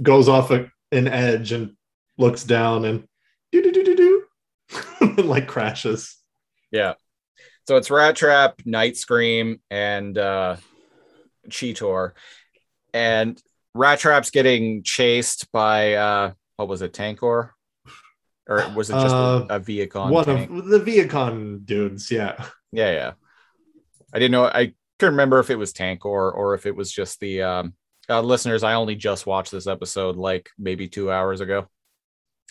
[0.02, 1.76] goes off a, an edge and
[2.17, 3.08] looks down and
[3.52, 4.24] do do do do do
[5.02, 6.17] and like crashes.
[6.71, 6.93] Yeah.
[7.67, 10.58] So it's Rat Trap, Night Scream, and uh,
[11.49, 12.12] Cheetor,
[12.93, 13.41] and
[13.73, 17.49] Rat Trap's getting chased by uh, what was it, Tankor,
[18.47, 20.12] or was it just Uh, a, a Vehicon?
[20.12, 20.51] One tank?
[20.51, 22.12] of the Vehicon dudes.
[22.12, 22.36] Yeah.
[22.71, 23.12] Yeah, yeah.
[24.13, 24.45] I didn't know.
[24.45, 27.73] I couldn't remember if it was Tankor or if it was just the um,
[28.10, 28.63] uh, listeners.
[28.63, 31.67] I only just watched this episode like maybe two hours ago.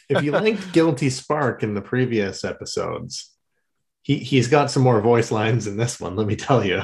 [0.08, 3.33] if you liked Guilty Spark in the previous episodes,
[4.04, 6.14] he he's got some more voice lines in this one.
[6.14, 6.82] Let me tell you.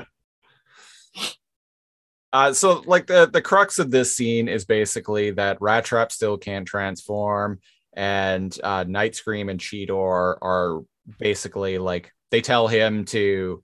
[2.32, 6.38] Uh, so like the the crux of this scene is basically that Rat Trap still
[6.38, 7.60] can't transform,
[7.92, 10.80] and uh, Night Scream and Cheetor are
[11.18, 13.62] basically like they tell him to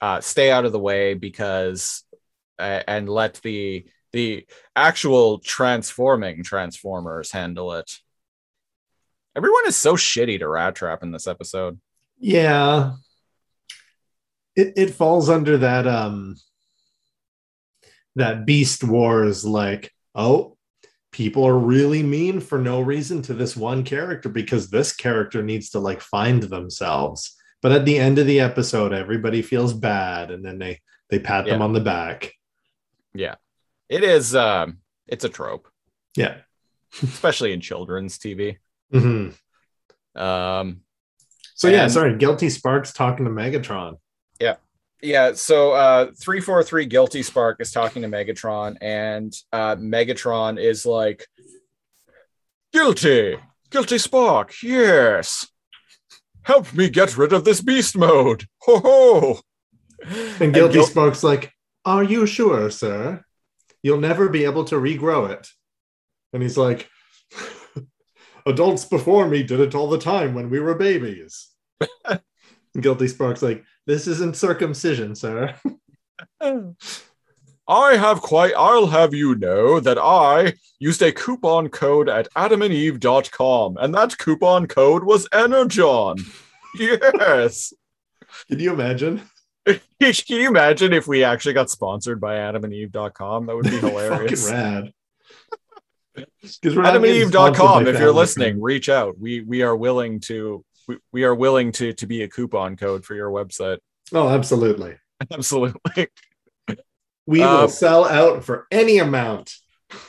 [0.00, 2.04] uh, stay out of the way because
[2.58, 7.90] uh, and let the the actual transforming transformers handle it.
[9.36, 11.78] Everyone is so shitty to Rat Trap in this episode.
[12.18, 12.92] Yeah.
[14.56, 16.36] It it falls under that um
[18.16, 20.56] that Beast Wars like, oh,
[21.10, 25.70] people are really mean for no reason to this one character because this character needs
[25.70, 27.34] to like find themselves.
[27.62, 31.46] But at the end of the episode, everybody feels bad and then they they pat
[31.46, 32.32] them on the back.
[33.14, 33.34] Yeah.
[33.88, 35.68] It is um it's a trope,
[36.16, 36.36] Yeah.
[37.02, 38.58] especially in children's TV.
[38.92, 39.30] hmm
[40.14, 40.82] Um
[41.64, 43.96] So yeah, sorry, Guilty Sparks talking to Megatron.
[44.38, 44.56] Yeah,
[45.00, 51.26] Yeah, so uh 343 Guilty Spark is talking to Megatron, and uh Megatron is like,
[52.72, 53.36] Guilty,
[53.70, 55.46] Guilty Spark, yes.
[56.42, 58.44] Help me get rid of this beast mode.
[58.64, 59.40] Ho ho.
[60.38, 61.50] And Guilty Guil- Sparks like,
[61.86, 63.24] "Are you sure, sir?
[63.82, 65.48] You'll never be able to regrow it."
[66.34, 66.90] And he's like,
[68.46, 71.53] "Adults before me did it all the time when we were babies."
[72.80, 75.54] Guilty Sparks like, "This isn't circumcision, sir."
[77.66, 83.78] I have quite, I'll have you know that I used a coupon code at adamandeve.com,
[83.78, 86.16] and that coupon code was Energon.
[86.76, 87.72] Yes.
[88.48, 89.22] Can you imagine?
[89.66, 93.46] Can you imagine if we actually got sponsored by adamandeve.com?
[93.46, 94.50] That would be hilarious.
[94.50, 94.92] Rad.
[96.16, 100.98] 'Cause we're not adamandeve.com if you're listening reach out we we are willing to we,
[101.12, 103.78] we are willing to to be a coupon code for your website
[104.12, 104.96] Oh, absolutely.
[105.32, 105.80] absolutely
[107.26, 109.54] We Um, will sell out for any amount.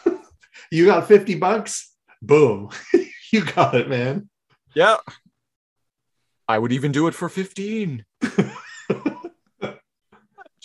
[0.71, 1.93] you got 50 bucks?
[2.21, 2.69] Boom.
[3.31, 4.29] you got it, man.
[4.73, 4.97] Yeah.
[6.47, 8.03] I would even do it for 15.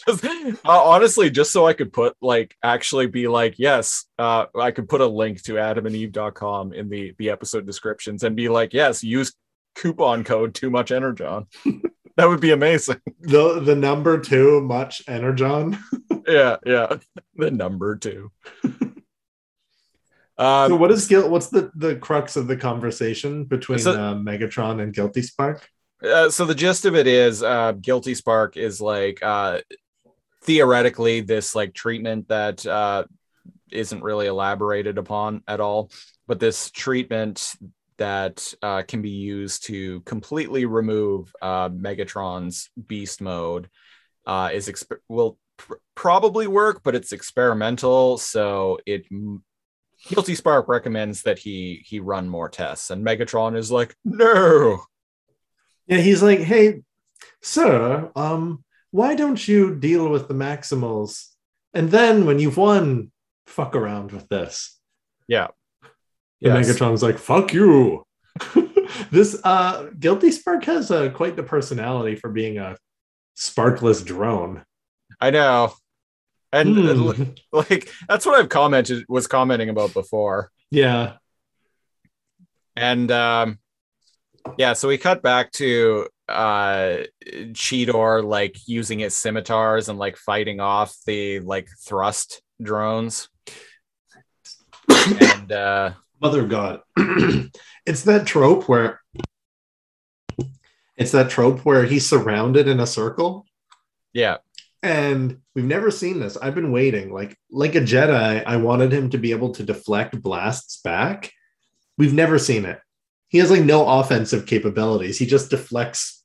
[0.06, 4.72] just uh, honestly, just so I could put like actually be like, yes, uh, I
[4.72, 9.04] could put a link to adamandeve.com in the the episode descriptions and be like, yes,
[9.04, 9.32] use
[9.74, 11.46] coupon code too much energon.
[12.16, 13.00] that would be amazing.
[13.20, 15.78] The the number two much energon.
[16.28, 16.96] Yeah, yeah.
[17.36, 18.30] The number two.
[20.38, 21.30] Um, so what is guilt?
[21.30, 25.68] What's the the crux of the conversation between So- uh, Megatron and Guilty Spark?
[26.02, 29.60] Uh, so the gist of it is uh guilty spark is like uh
[30.44, 33.04] theoretically this like treatment that uh
[33.70, 35.90] isn't really elaborated upon at all
[36.26, 37.54] but this treatment
[38.00, 43.70] that uh, can be used to completely remove uh, megatron's beast mode
[44.26, 49.04] uh, is exp- will pr- probably work but it's experimental so it
[50.08, 54.82] guilty spark recommends that he he run more tests and megatron is like no
[55.86, 56.82] Yeah, he's like, hey,
[57.42, 61.26] sir, um, why don't you deal with the Maximals?
[61.74, 63.10] And then when you've won,
[63.46, 64.78] fuck around with this.
[65.26, 65.48] Yeah.
[66.42, 66.68] And Yes.
[66.68, 68.04] Megatron's like, fuck you.
[69.10, 72.76] this uh Guilty Spark has uh, quite the personality for being a
[73.36, 74.64] sparkless drone.
[75.20, 75.72] I know.
[76.52, 77.22] And Hmm.
[77.52, 80.50] like that's what I've commented was commenting about before.
[80.70, 81.14] Yeah.
[82.76, 83.58] And um
[84.56, 90.60] yeah, so we cut back to uh Cheetor like using his scimitars and like fighting
[90.60, 93.28] off the like thrust drones.
[94.88, 96.80] and uh Mother of God.
[97.86, 99.00] it's that trope where
[100.96, 103.46] it's that trope where he's surrounded in a circle.
[104.12, 104.36] yeah,
[104.82, 106.36] And we've never seen this.
[106.36, 107.12] I've been waiting.
[107.12, 111.32] Like like a Jedi, I wanted him to be able to deflect blasts back.
[111.96, 112.80] We've never seen it.
[113.28, 115.18] He has like no offensive capabilities.
[115.18, 116.24] He just deflects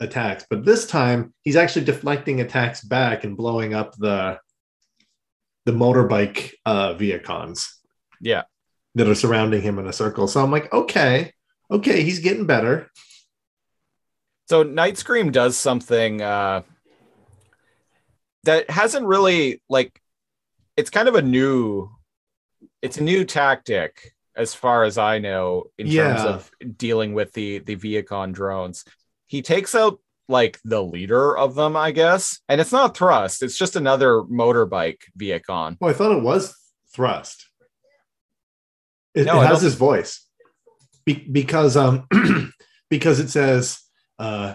[0.00, 0.44] attacks.
[0.48, 4.38] But this time, he's actually deflecting attacks back and blowing up the
[5.64, 7.66] the motorbike uh Vehicons
[8.20, 8.42] yeah.
[8.96, 10.26] That are surrounding him in a circle.
[10.26, 11.32] So I'm like, okay,
[11.70, 12.90] okay, he's getting better.
[14.48, 16.62] So Night Scream does something uh,
[18.44, 20.00] that hasn't really like
[20.76, 21.88] it's kind of a new
[22.82, 27.58] it's a new tactic as far as I know in terms of dealing with the
[27.58, 28.84] the Vehicon drones.
[29.26, 33.42] He takes out like the leader of them, I guess, and it's not thrust.
[33.42, 35.76] It's just another motorbike Vehicon.
[35.80, 36.56] Well, I thought it was
[36.94, 37.49] thrust.
[39.14, 40.26] It, No, it has don't- his voice.
[41.04, 42.06] Be- because um
[42.90, 43.80] because it says
[44.18, 44.54] uh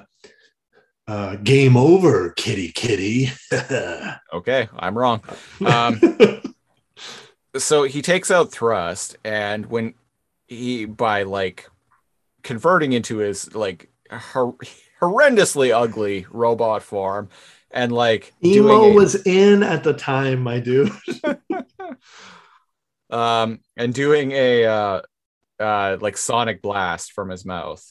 [1.07, 3.31] uh game over kitty kitty.
[4.33, 5.21] Okay, I'm wrong.
[5.65, 5.99] Um,
[7.57, 9.93] so he takes out thrust and when
[10.47, 11.69] he by like
[12.43, 14.57] converting into his like hor-
[15.01, 17.29] horrendously ugly robot form
[17.71, 20.91] and like emo a- was in at the time my dude
[23.15, 25.01] um and doing a uh
[25.59, 27.83] uh like sonic blast from his mouth.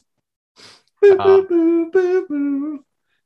[1.02, 1.42] Uh,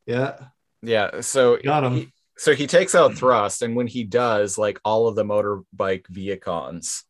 [0.06, 0.36] yeah.
[0.82, 1.92] Yeah so got him.
[1.94, 6.06] he- so he takes out thrust and when he does like all of the motorbike
[6.08, 7.02] Vehicons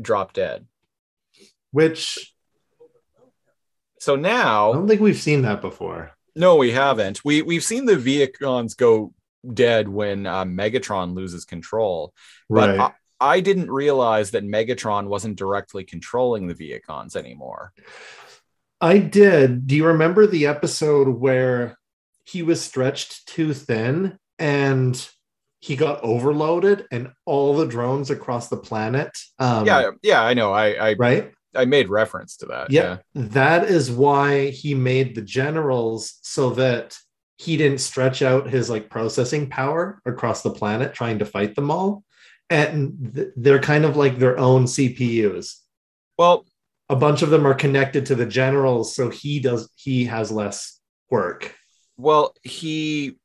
[0.00, 0.66] drop dead.
[1.72, 2.34] Which
[3.98, 6.12] so now i don't think we've seen that before.
[6.34, 7.24] No, we haven't.
[7.24, 9.14] We we've seen the Vehicons go
[9.54, 12.12] dead when uh, Megatron loses control,
[12.50, 17.72] but right I, didn't realize that Megatron wasn't directly controlling the Vehicons anymore.
[18.80, 19.66] I did.
[19.66, 21.78] Do you remember the episode where
[22.24, 25.08] he was stretched too thin and
[25.60, 29.16] he got overloaded and all the drones across the planet?
[29.38, 30.52] Um, yeah, yeah, I know.
[30.52, 31.32] I I, Right?
[31.54, 32.70] I made reference to that.
[32.70, 32.98] Yeah.
[33.14, 36.96] That is why he made the generals so that
[37.38, 41.70] he didn't stretch out his like processing power across the planet trying to fight them
[41.70, 42.04] all.
[42.50, 45.54] And th- they're kind of like their own CPUs.
[46.18, 46.46] Well,
[46.88, 50.80] A bunch of them are connected to the generals, so he does he has less
[51.10, 51.54] work.
[51.96, 53.18] well, he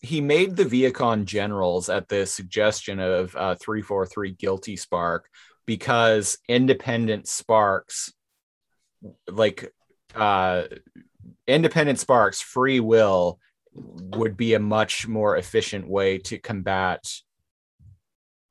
[0.00, 5.28] he made the Vehicon generals at the suggestion of uh, 343 Guilty Spark
[5.66, 8.12] because independent sparks
[9.30, 9.72] like
[10.14, 10.64] uh
[11.46, 13.38] independent sparks free will
[13.72, 17.02] would be a much more efficient way to combat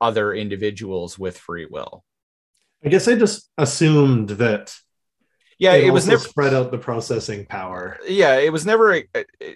[0.00, 2.04] other individuals with free will
[2.84, 4.74] I guess I just assumed that
[5.58, 7.96] yeah it was never spread out the processing power.
[8.08, 9.06] yeah it was never it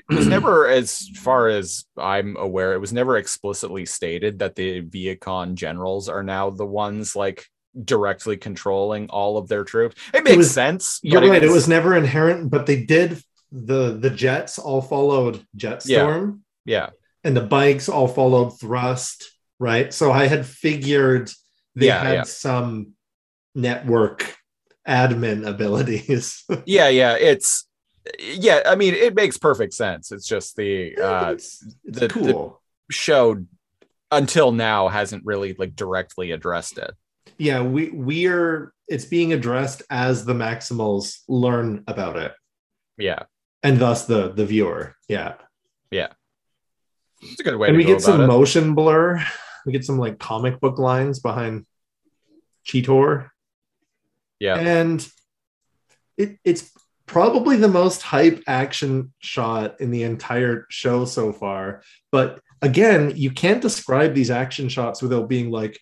[0.08, 5.54] was never as far as i'm aware it was never explicitly stated that the Vehicon
[5.54, 7.46] generals are now the ones like
[7.84, 9.94] directly controlling all of their troops.
[10.12, 10.98] It makes was- sense.
[11.02, 11.32] You're right.
[11.42, 13.22] It it's- was never inherent, but they did
[13.52, 16.90] the the jets all followed Jetstorm, yeah,
[17.24, 19.30] and the bikes all followed Thrust.
[19.58, 19.92] Right.
[19.92, 21.30] So I had figured
[21.74, 22.22] they Yeah, had yeah.
[22.22, 22.92] some
[23.54, 24.36] network
[24.86, 26.44] admin abilities.
[26.66, 27.16] yeah, yeah.
[27.16, 27.66] It's
[28.20, 28.62] yeah.
[28.66, 30.12] I mean, it makes perfect sense.
[30.12, 32.52] It's just the uh, it's it's the- the-
[32.90, 33.44] show
[34.10, 36.92] until now hasn't really like directly addressed it.
[37.36, 42.32] yeah, we we're it's being addressed as the Maximals learn about it,
[42.96, 43.24] Yeah,
[43.62, 44.94] and thus the the viewer.
[45.08, 45.34] Yeah.
[45.90, 46.08] Yeah.
[47.20, 48.26] It's a good way and to we get some it.
[48.26, 49.22] motion blur.
[49.66, 51.66] We get some like comic book lines behind
[52.66, 53.30] Cheetor,
[54.38, 55.06] Yeah, and
[56.16, 56.70] it, it's
[57.06, 61.82] probably the most hype action shot in the entire show so far.
[62.12, 65.78] But again, you can't describe these action shots without being like,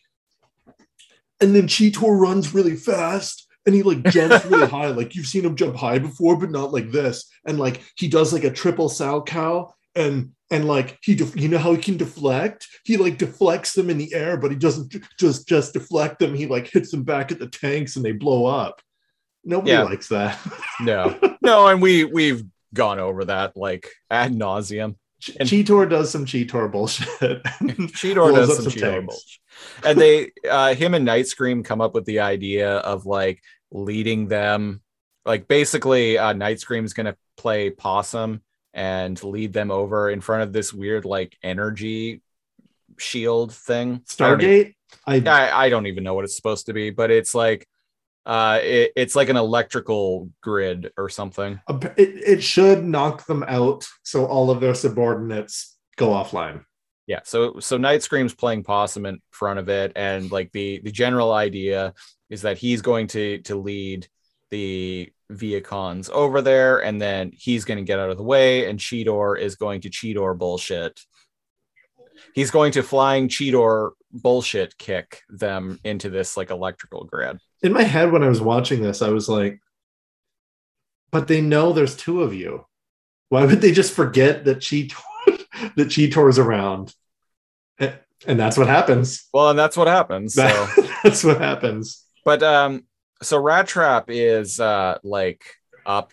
[1.40, 3.42] and then Cheetor runs really fast.
[3.66, 6.72] And he like jumps really high, like you've seen him jump high before, but not
[6.72, 7.28] like this.
[7.44, 11.58] And like he does like a triple Salchow, and and like he, def- you know
[11.58, 12.66] how he can deflect.
[12.84, 16.34] He like deflects them in the air, but he doesn't ju- just just deflect them.
[16.34, 18.80] He like hits them back at the tanks, and they blow up.
[19.44, 19.82] Nobody Yeah.
[19.84, 20.38] likes that.
[20.80, 22.44] no, no, and we we've
[22.74, 24.96] gone over that like ad nauseum.
[25.40, 27.08] And- Cheetor does some Cheetor bullshit.
[27.42, 29.38] Cheetor does some some Cheetor bullshit.
[29.84, 33.42] and they uh him and Night Scream come up with the idea of like
[33.72, 34.82] leading them
[35.24, 38.42] like basically uh Night Scream's gonna play possum
[38.76, 42.20] and lead them over in front of this weird like energy
[42.98, 44.02] shield thing.
[44.20, 44.74] I don't Stargate.
[45.06, 47.66] I, I, I don't even know what it's supposed to be, but it's like
[48.26, 51.58] uh it, it's like an electrical grid or something.
[51.68, 56.64] it, it should knock them out, so all of their subordinates go offline.
[57.06, 60.92] Yeah, so so Night Scream's playing possum in front of it, and like the the
[60.92, 61.94] general idea
[62.28, 64.06] is that he's going to to lead
[64.50, 68.78] the Vehicons over there, and then he's going to get out of the way, and
[68.78, 71.00] Cheetor is going to Cheetor bullshit.
[72.34, 77.38] He's going to flying Cheetor bullshit kick them into this like electrical grid.
[77.62, 79.60] In my head, when I was watching this, I was like,
[81.10, 82.66] "But they know there's two of you.
[83.28, 84.94] Why would they just forget that Cheetor
[85.76, 86.94] that Cheetor's around?"
[87.78, 89.28] And, and that's what happens.
[89.32, 90.34] Well, and that's what happens.
[90.34, 90.66] So.
[91.02, 92.04] that's what happens.
[92.24, 92.84] But um,
[93.22, 95.44] so Rat Trap is uh like
[95.84, 96.12] up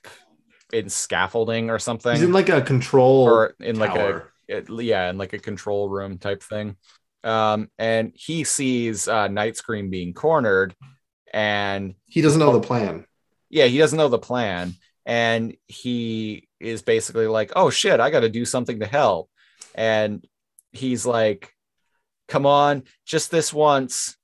[0.71, 4.23] in scaffolding or something, He's in like a control or in like a
[4.69, 6.75] yeah, in like a control room type thing.
[7.23, 10.75] Um, and he sees uh, Night Scream being cornered,
[11.33, 13.05] and he doesn't know the plan.
[13.49, 14.73] yeah, he doesn't know the plan,
[15.05, 19.29] and he is basically like, "Oh shit, I got to do something to help,"
[19.73, 20.25] and
[20.73, 21.53] he's like,
[22.27, 24.17] "Come on, just this once,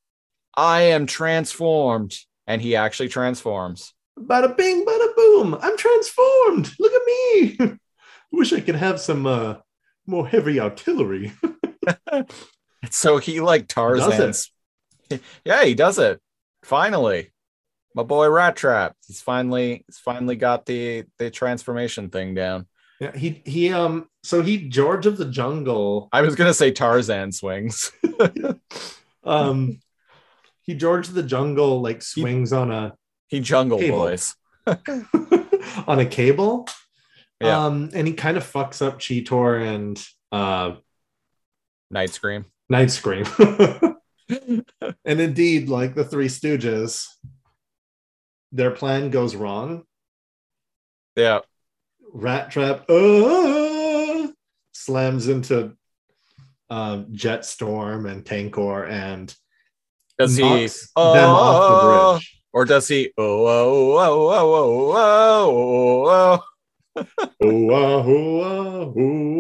[0.56, 2.18] I am transformed,"
[2.50, 3.94] and he actually transforms.
[4.20, 5.58] Bada bing, bada boom.
[5.62, 6.72] I'm transformed.
[6.80, 7.58] Look at me.
[7.62, 7.78] I
[8.32, 9.58] wish I could have some uh,
[10.06, 11.32] more heavy artillery.
[12.92, 14.52] So he like Tarzan's.
[15.44, 16.22] Yeah, he does it.
[16.64, 17.32] Finally.
[17.94, 18.96] My boy Rat Trap.
[19.06, 22.68] He's finally he's finally got the the transformation thing down.
[23.02, 26.08] Yeah, he he um so he George of the Jungle.
[26.14, 27.92] I was gonna say Tarzan swings.
[29.26, 29.82] Um
[30.70, 32.94] he George the Jungle like swings on a
[33.28, 33.98] He jungle Cable.
[33.98, 34.36] boys.
[35.88, 36.68] on a cable.
[37.42, 37.66] Yeah.
[37.66, 40.76] Um and he kind of fucks up Cheetor and uh
[41.90, 42.46] Night Scream.
[42.70, 43.26] Night Scream.
[44.30, 47.08] and indeed, like the Three Stooges,
[48.52, 49.86] their plan goes wrong.
[51.16, 51.40] Yeah.
[52.14, 54.28] Rat Trap uh,
[54.74, 55.76] slams into
[56.70, 59.36] um, Jetstorm and Tankor and
[60.20, 62.42] Does he oh, them off the bridge.
[62.52, 66.44] or does he oh oh oh oh oh oh
[67.42, 67.72] oh ooh,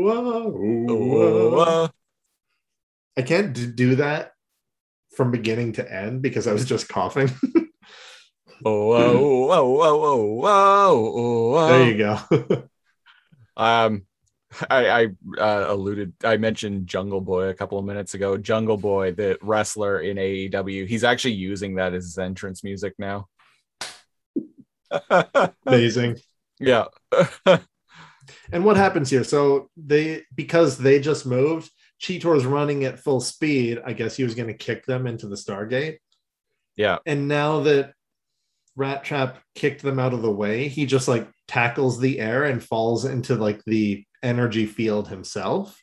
[0.10, 1.84] oh ah.
[1.84, 1.90] oh
[3.18, 4.32] I can't do that
[5.18, 7.30] from beginning to end because I was just coughing.
[8.64, 12.68] oh oh oh oh oh oh there you go.
[13.58, 14.06] Um,
[14.70, 18.38] I, I uh, alluded, I mentioned Jungle Boy a couple of minutes ago.
[18.38, 23.28] Jungle Boy, the wrestler in AEW, he's actually using that as his entrance music now.
[25.66, 26.18] Amazing.
[26.60, 26.86] yeah.
[28.52, 29.24] And what happens here?
[29.24, 33.82] So they because they just moved, Cheetor's running at full speed.
[33.86, 35.97] I guess he was going to kick them into the Stargate.
[36.76, 37.00] Yeah.
[37.06, 37.93] And now that
[38.76, 42.64] Rat Trap kicked them out of the way, he just like tackles the air and
[42.64, 45.82] falls into like the energy field himself.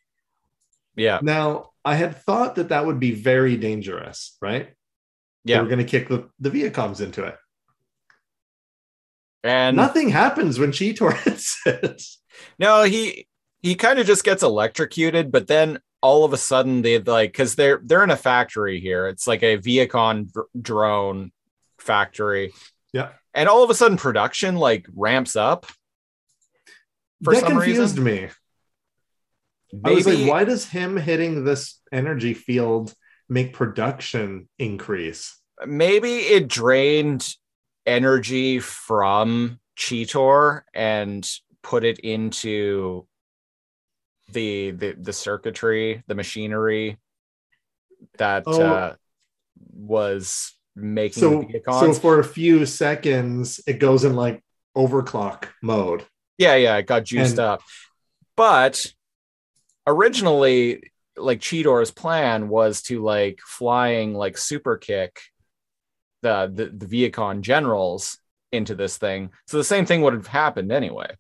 [0.94, 1.20] Yeah.
[1.22, 4.70] Now, I had thought that that would be very dangerous, right?
[5.44, 7.36] They we're going to kick the, the Vehicons into it.
[9.44, 12.02] And Nothing happens when Cheetor hits it.
[12.58, 13.28] No, he
[13.62, 17.54] he kind of just gets electrocuted, but then all of a sudden they like because
[17.54, 19.06] they're they're in a factory here.
[19.06, 21.30] It's like a Vehicon dr- drone
[21.78, 22.52] factory.
[22.92, 23.10] Yeah.
[23.34, 25.66] And all of a sudden production like ramps up.
[27.24, 28.04] For that some confused reason.
[28.04, 28.28] me.
[29.84, 32.94] I was like, why does him hitting this energy field
[33.28, 35.40] make production increase?
[35.66, 37.26] maybe it drained
[37.86, 41.26] energy from Cheetor and
[41.62, 43.06] put it into
[44.32, 46.98] the the, the circuitry, the machinery
[48.18, 48.60] that Oh.
[48.62, 48.94] uh,
[49.72, 54.44] was making So, so for a few seconds, it goes in like
[54.76, 56.04] overclock mode.
[56.38, 57.62] Yeah, yeah, it got juiced And- up.
[58.36, 58.86] But
[59.86, 65.20] originally, like Cheetor's plan was to like flying like super kick
[66.22, 68.18] the the, the Vehicon generals
[68.52, 69.30] into this thing.
[69.46, 71.16] So the same thing would have happened anyway.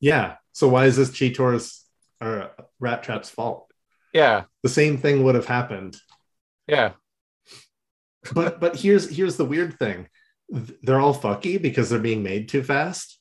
[0.00, 0.36] Yeah.
[0.52, 1.84] So why is this Cheetor's
[2.20, 2.50] or
[2.80, 3.70] Rat Trap's fault?
[4.12, 5.96] Yeah, The same thing would have happened.
[6.66, 6.92] yeah,
[8.32, 10.08] But but here's here's the weird thing.
[10.50, 13.17] They're all fucky because they're being made too fast.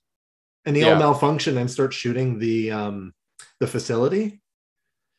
[0.68, 1.00] And they all Yeah.
[1.00, 3.14] malfunction and start shooting the um
[3.60, 4.42] the facility.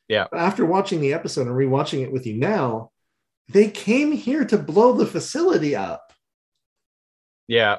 [0.06, 0.26] Yeah.
[0.30, 2.92] But after watching the episode and rewatching it with you now,
[3.48, 6.12] they came here to blow the facility up
[7.46, 7.78] yeah.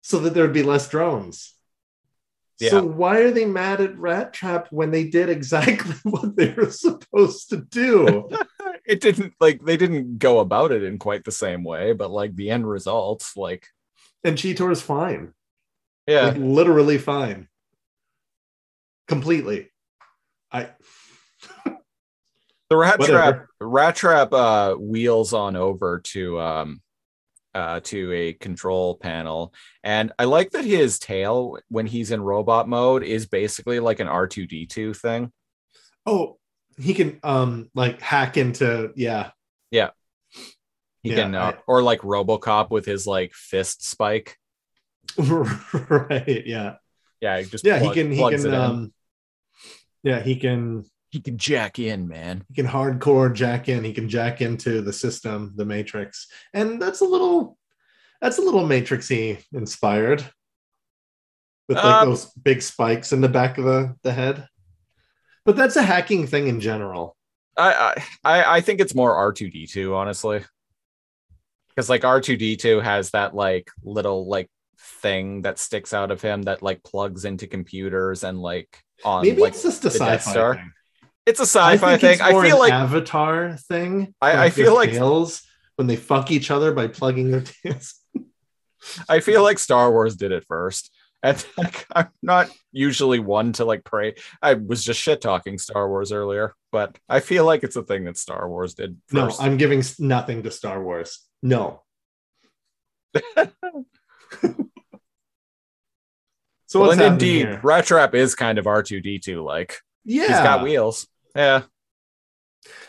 [0.00, 1.54] so that there'd be less drones.
[2.58, 2.70] Yeah.
[2.70, 6.70] So why are they mad at Rat Trap when they did exactly what they were
[6.70, 8.28] supposed to do?
[8.86, 12.34] It didn't like they didn't go about it in quite the same way, but like
[12.34, 13.68] the end results, like
[14.24, 15.34] and Cheetor's fine.
[16.08, 17.46] Yeah, Like literally fine.
[19.06, 19.70] Completely.
[20.50, 20.70] I
[22.70, 23.18] the rat Whatever.
[23.32, 26.82] trap rat trap uh wheels on over to um
[27.54, 32.68] uh to a control panel and i like that his tail when he's in robot
[32.68, 35.32] mode is basically like an r2d2 thing
[36.04, 36.36] oh
[36.78, 39.30] he can um like hack into yeah.
[39.70, 39.90] Yeah.
[41.02, 44.36] He Yeah, can uh, I- or like robocop with his like fist spike
[45.88, 46.76] right, yeah.
[47.20, 48.92] yeah he just Yeah, plug- he can he can um
[50.02, 54.08] yeah, he can he can jack in man he can hardcore jack in, he can
[54.08, 56.28] jack into the system, the matrix.
[56.52, 57.58] And that's a little
[58.20, 60.24] that's a little matrixy inspired.
[61.68, 64.48] With like Um, those big spikes in the back of the, the head.
[65.44, 67.16] But that's a hacking thing in general.
[67.56, 67.94] I,
[68.24, 70.44] I I think it's more R2D2, honestly.
[71.68, 74.48] Because like R2D2 has that like little like
[74.80, 79.40] thing that sticks out of him that like plugs into computers and like on Maybe
[79.42, 80.54] like it's just a sci-fi Star.
[80.56, 80.72] thing.
[81.26, 82.20] it's a sci-fi think thing.
[82.20, 84.14] I feel like Avatar thing.
[84.20, 85.42] I- I feel like- tails
[85.76, 87.94] when they fuck each other by plugging their tails.
[89.08, 90.90] I feel like Star Wars did it first.
[91.22, 94.14] And like, I'm not usually one to like pray.
[94.40, 98.04] I was just shit talking Star Wars earlier, but I feel like it's a thing
[98.04, 99.30] that Star Wars did No.
[99.40, 101.20] I'm giving nothing to Star Wars.
[101.42, 101.82] No.
[106.68, 107.60] so well, what's and indeed, here?
[107.62, 109.78] Rat Trap is kind of R2D2 like.
[110.04, 111.06] Yeah, He's got wheels.
[111.34, 111.62] Yeah.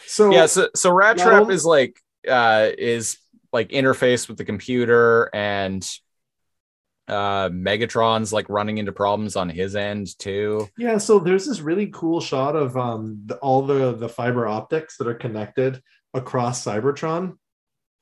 [0.06, 3.18] So yeah so so rat not trap is like uh is
[3.54, 5.88] like interface with the computer and
[7.08, 11.88] uh megatron's like running into problems on his end too yeah, so there's this really
[11.88, 15.82] cool shot of um the, all the the fiber optics that are connected
[16.14, 17.38] across Cybertron.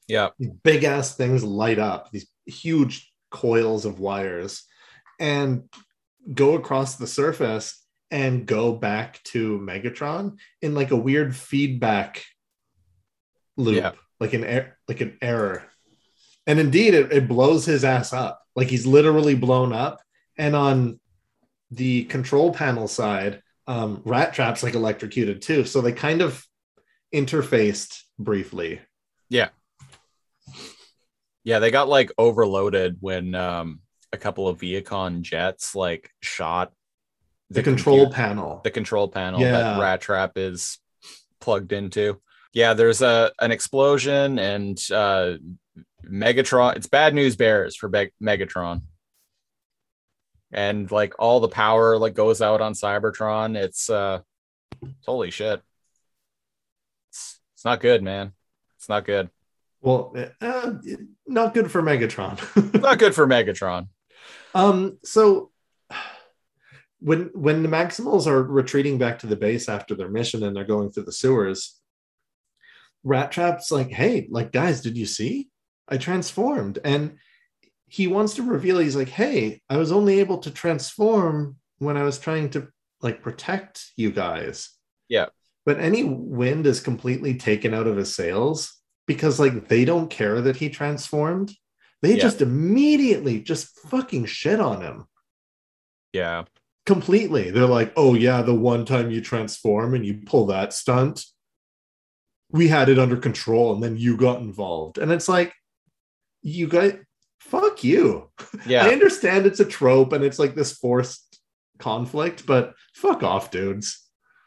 [0.07, 0.29] yeah
[0.63, 2.09] big ass things light up.
[2.11, 4.63] These huge coils of wires,
[5.19, 5.63] and
[6.33, 12.23] go across the surface and go back to Megatron in like a weird feedback
[13.57, 13.91] loop, Yeah.
[14.19, 15.65] like an er- like an error.
[16.45, 18.41] And indeed, it, it blows his ass up.
[18.55, 20.01] Like he's literally blown up.
[20.37, 20.99] And on
[21.71, 25.65] the control panel side, um, Rat Trap's like electrocuted too.
[25.65, 26.45] So they kind of
[27.13, 28.79] interfaced briefly.
[29.29, 29.49] yeah
[31.43, 33.79] Yeah, they got like overloaded when um
[34.13, 36.71] a couple of Vehicon jets like shot
[37.49, 38.61] The, control computer- panel.
[38.63, 39.51] the control panel Yeah.
[39.51, 40.79] that rat trap is
[41.39, 42.19] plugged into.
[42.53, 45.33] Yeah there's a an explosion and uh
[46.09, 48.81] megatron it's bad news bears for Meg- megatron.
[50.51, 53.57] And like all the power like goes out on cybertron.
[53.57, 54.19] It's uh
[55.05, 55.61] holy shit.
[57.09, 58.31] It's, it's not good man.
[58.77, 59.29] It's not good.
[59.81, 60.73] Well, uh,
[61.27, 62.81] not good for Megatron.
[62.81, 63.89] not good for megatron
[64.57, 65.51] um, so
[66.99, 70.63] when when the Maximals are retreating back to the base after their mission and they're
[70.65, 71.79] going through the sewers,
[73.03, 75.49] Rat Trap's like, "Hey, like guys, did you see?
[75.87, 76.79] I transformed.
[76.83, 77.17] And
[77.87, 82.03] he wants to reveal he's like, hey, I was only able to transform when I
[82.03, 82.67] was trying to
[83.01, 84.69] like protect you guys.
[85.07, 85.27] Yeah.
[85.65, 88.73] But any wind is completely taken out of his sails
[89.05, 91.53] because like they don't care that he transformed.
[92.01, 92.21] They Yeah.
[92.21, 95.05] just immediately just fucking shit on him
[96.13, 96.43] Yeah.
[96.85, 97.51] completely.
[97.51, 101.25] They're like, oh yeah, the one time you transform and you pull that stunt,
[102.51, 104.97] we had it under control, and then you got involved.
[104.97, 105.53] And it's like,
[106.41, 106.95] you guys,
[107.39, 108.29] fuck you.
[108.65, 108.85] Yeah.
[108.85, 111.39] I understand it's a trope and it's like this forced
[111.79, 114.01] conflict, but fuck off, dudes.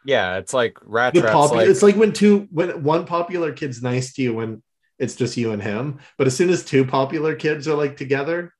[0.05, 0.39] Yeah.
[0.39, 4.23] It's like Rat popu- like, it's like when two when one popular kid's nice to
[4.23, 4.63] you when
[5.01, 8.53] it's just you and him, but as soon as two popular kids are like together,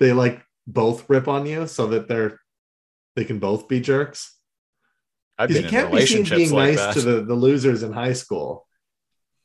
[0.00, 2.40] they like both rip on you so that they're
[3.14, 4.34] they can both be jerks.
[5.38, 6.94] I've been you in can't be seen relationships being like nice that.
[6.94, 8.66] to the, the losers in high school.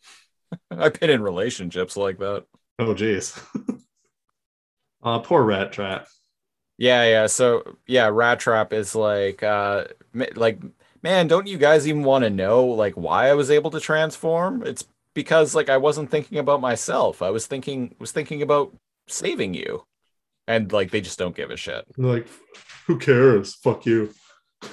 [0.72, 2.46] I've been in relationships like that.
[2.80, 3.40] Oh geez.
[5.04, 6.08] uh poor rat trap.
[6.78, 7.28] Yeah, yeah.
[7.28, 9.86] So yeah, Rat Trap is like, uh,
[10.36, 10.60] like,
[11.04, 14.64] man, don't you guys even want to know like why I was able to transform?
[14.66, 14.84] It's
[15.14, 17.22] because like I wasn't thinking about myself.
[17.22, 18.76] I was thinking was thinking about
[19.08, 19.84] saving you,
[20.48, 21.86] and like they just don't give a shit.
[21.98, 22.28] Like,
[22.88, 23.56] who cares?
[23.56, 24.14] Fuck you.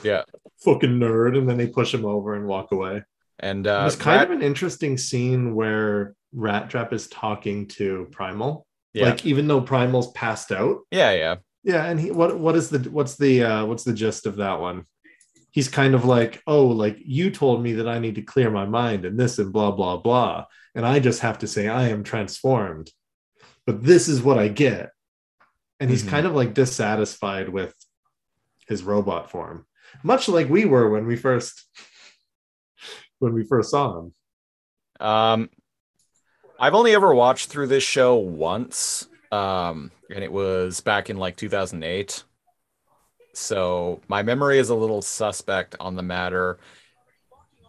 [0.03, 0.23] Yeah.
[0.65, 1.37] Fucking nerd.
[1.37, 3.03] And then they push him over and walk away.
[3.39, 8.07] And uh, was kind Rat- of an interesting scene where Rat Trap is talking to
[8.13, 8.67] Primal.
[8.93, 10.79] yeah, Like even though Primal's passed out.
[10.91, 14.27] yeah, yeah, Yeah, and he what what is the what's the uh what's the gist
[14.27, 14.85] of that one?
[15.53, 18.67] He's kind of like, oh, like you told me that I need to clear my
[18.67, 20.47] mind and this and blah blah blah.
[20.75, 22.91] And I just have to say I am transformed.
[23.67, 24.91] But this is what I get.
[25.81, 26.09] And he's Mhm.
[26.11, 27.75] kind of like dissatisfied with
[28.69, 29.67] his robot form.
[30.05, 31.67] Much like we were when we first
[33.19, 34.15] when we first saw him.
[35.01, 35.51] Um,
[36.59, 41.37] I've only ever watched through this show once, um, and it was back in like
[41.37, 42.25] 2008.
[43.33, 46.59] So my memory is a little suspect on the matter.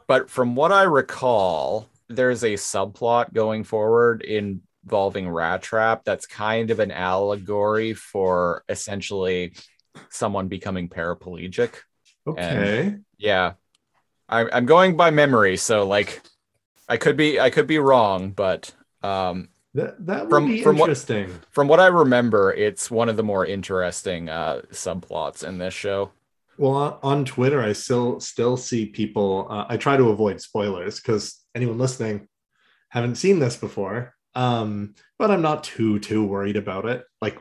[0.07, 6.71] But from what I recall, there's a subplot going forward involving Rat Trap that's kind
[6.71, 9.53] of an allegory for essentially
[10.09, 11.75] someone becoming paraplegic.
[12.27, 12.97] Okay.
[13.17, 13.53] Yeah.
[14.27, 16.21] I'm I'm going by memory, so like
[16.87, 20.77] I could be I could be wrong, but um that that would From- be from
[20.77, 21.29] what- interesting.
[21.49, 26.11] from what I remember, it's one of the more interesting uh subplots in this show.
[26.57, 29.47] Well, on, on Twitter, I still still see people.
[29.49, 32.27] Uh, I try to avoid spoilers because anyone listening
[32.89, 34.13] haven't seen this before.
[34.35, 37.03] Um, but I'm not too too worried about it.
[37.21, 37.37] Like,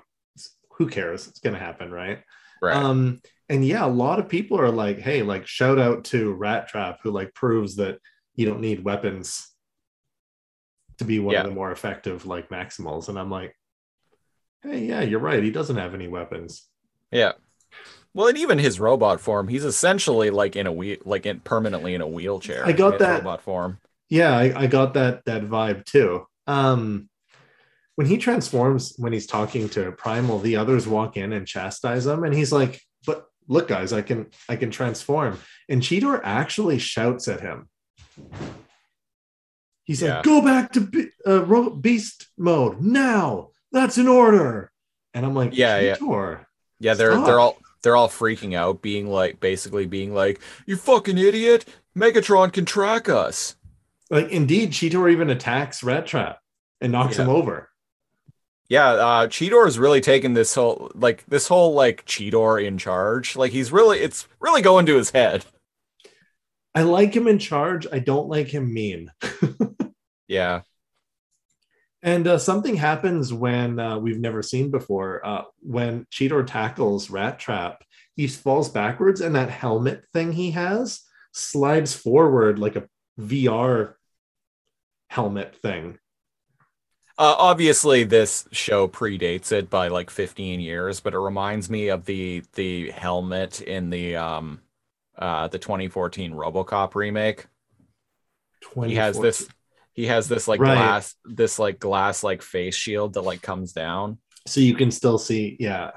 [0.72, 1.26] who cares?
[1.28, 2.22] It's gonna happen, right?
[2.62, 2.76] Right.
[2.76, 6.68] Um, and yeah, a lot of people are like, "Hey, like, shout out to Rat
[6.68, 7.98] Trap, who like proves that
[8.36, 9.48] you don't need weapons
[11.00, 11.40] to be one Yeah.
[11.42, 13.54] of the more effective like Maximals." And I'm like,
[14.62, 15.42] "Hey, yeah, you're right.
[15.42, 16.66] He doesn't have any weapons."
[17.10, 17.32] yeah.
[18.12, 21.94] Well, and even his robot form, he's essentially like in a wheel like in permanently
[21.94, 22.66] in a wheelchair.
[22.66, 23.18] I got that.
[23.18, 23.78] robot form.
[24.08, 26.26] Yeah, I, I got that that vibe too.
[26.48, 27.08] Um,
[27.94, 32.24] when he transforms, when he's talking to Primal, the others walk in and chastise him,
[32.24, 35.38] and he's like, "But look, guys, I can I can transform."
[35.68, 37.68] And Cheetor actually shouts at him.
[39.90, 40.14] He's Yeah.
[40.18, 43.48] like, "Go back to be- uh, beast mode now.
[43.72, 44.70] That's an order."
[45.14, 46.36] And I'm like, Yeah, yeah.
[46.78, 47.26] Yeah, they're Stop.
[47.26, 51.64] they're all they're all freaking out, being like basically being like, "You fucking idiot!
[51.98, 53.56] Megatron can track us."
[54.10, 56.38] Like, indeed, Cheetor even attacks Rat Trap
[56.80, 57.24] and knocks Yeah.
[57.24, 57.70] him over.
[58.68, 63.34] Yeah, uh Cheetor is really taking this whole like this whole like Cheetor in charge.
[63.34, 65.46] Like he's really it's really going to his head.
[66.74, 67.86] I like him in charge.
[67.92, 69.10] I don't like him mean.
[70.30, 70.60] Yeah.
[72.02, 75.26] And uh, something happens when uh, we've never seen before.
[75.26, 77.82] Uh, when Cheetor tackles Rat Trap,
[78.14, 81.00] he falls backwards, and that helmet thing he has
[81.32, 83.94] slides forward like a VR
[85.08, 85.98] helmet thing.
[87.18, 92.04] Uh, obviously this show predates it by like 15 years, but it reminds me of
[92.04, 94.60] the the helmet in the um
[95.20, 97.46] uh the 2014 RoboCop remake.
[98.86, 99.48] He has this
[99.92, 100.74] he has this like Right.
[100.74, 104.18] glass this like glass like face shield that like comes down.
[104.46, 105.56] so you can still see.
[105.60, 105.90] Yeah,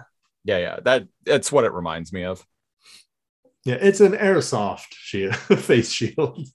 [0.44, 0.80] Yeah, yeah.
[0.84, 2.46] That that's what it reminds me of.
[3.66, 6.46] yeah, it's an airsoft shield, face shield.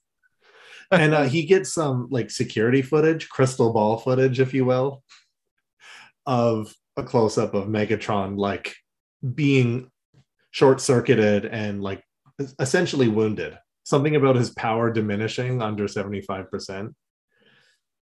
[0.91, 5.03] and uh, he gets some like security footage, crystal ball footage, if you will,
[6.25, 8.75] of a close up of Megatron like
[9.35, 9.89] being
[10.51, 12.03] short circuited and like
[12.59, 13.57] essentially wounded.
[13.83, 16.93] Something about his power diminishing under 75%.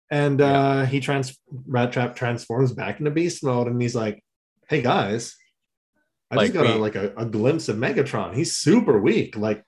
[0.10, 4.24] And uh, he trans Rat Trap transforms back into beast mode, and he's like,
[4.70, 5.36] "Hey guys,
[6.32, 8.34] I Like, just got a, like a, a glimpse of Megatron.
[8.34, 9.36] He's super weak.
[9.36, 9.64] Like,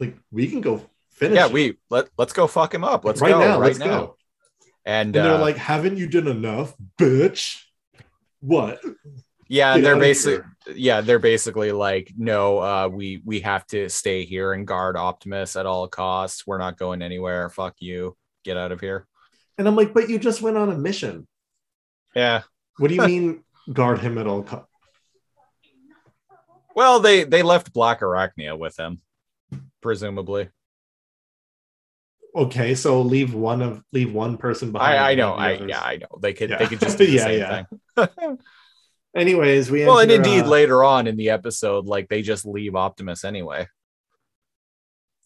[0.00, 1.36] like we can go finish.
[1.36, 1.52] Yeah, him.
[1.52, 3.04] we let let's go fuck him up.
[3.04, 3.60] Let's right go now.
[3.60, 3.86] right let's now.
[3.86, 4.16] go."
[4.86, 7.62] And, And they're uh, like, "Haven't you done enough, bitch?
[8.40, 8.80] What?
[9.52, 14.24] Yeah, they're basically here." yeah, they're basically like, no, uh, we we have to stay
[14.24, 16.46] here and guard Optimus at all costs.
[16.46, 17.50] We're not going anywhere.
[17.50, 18.16] Fuck you.
[18.44, 19.06] Get out of here.
[19.58, 21.26] And I'm like, "But you just went on a mission.
[22.16, 22.42] Yeah.
[22.78, 24.68] What do you mean guard him at all costs?"
[26.74, 29.02] Well, they they left Black Arachnia with him,
[29.82, 30.48] presumably.
[32.34, 34.98] Okay, so leave one of leave one person behind.
[34.98, 35.34] I I know.
[35.34, 36.18] I yeah, I know.
[36.22, 36.56] They could Yeah.
[36.56, 37.64] they could just do the Yeah, same yeah.
[38.06, 38.38] thing.
[39.14, 42.74] Anyways, we Well, and indeed, uh, later on in the episode, like they just leave
[42.74, 43.68] Optimus anyway.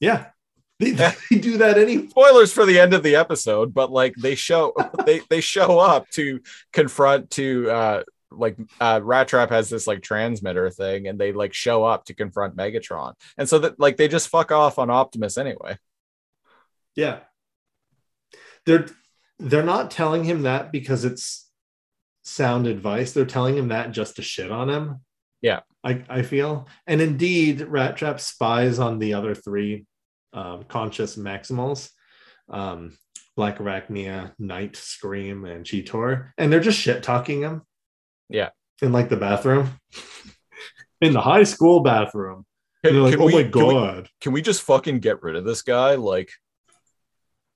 [0.00, 0.26] yeah,
[0.78, 2.08] they, they do that any.
[2.08, 4.74] Spoilers for the end of the episode, but like they show
[5.06, 6.40] they they show up to
[6.72, 11.54] confront to uh like uh Rat Trap has this like transmitter thing, and they like
[11.54, 15.38] show up to confront Megatron, and so that like they just fuck off on Optimus
[15.38, 15.78] anyway.
[16.96, 17.20] Yeah,
[18.64, 18.86] they're
[19.38, 21.45] they're not telling him that because it's
[22.26, 23.12] sound advice.
[23.12, 25.00] They're telling him that just to shit on him.
[25.40, 25.60] Yeah.
[25.84, 29.86] I I feel, and indeed, Rat Trap spies on the other three
[30.32, 31.90] um, conscious Maximals.
[32.48, 32.96] Um,
[33.36, 37.62] Black Arachnia, Night Scream, and Cheetor, and they're just shit talking him.
[38.30, 38.48] Yeah.
[38.82, 39.78] in like the bathroom,
[41.00, 42.44] in the high school bathroom.
[42.82, 45.36] And they're like, oh we- my can we- god, can we just fucking get rid
[45.36, 45.96] of this guy?
[45.96, 46.30] Like,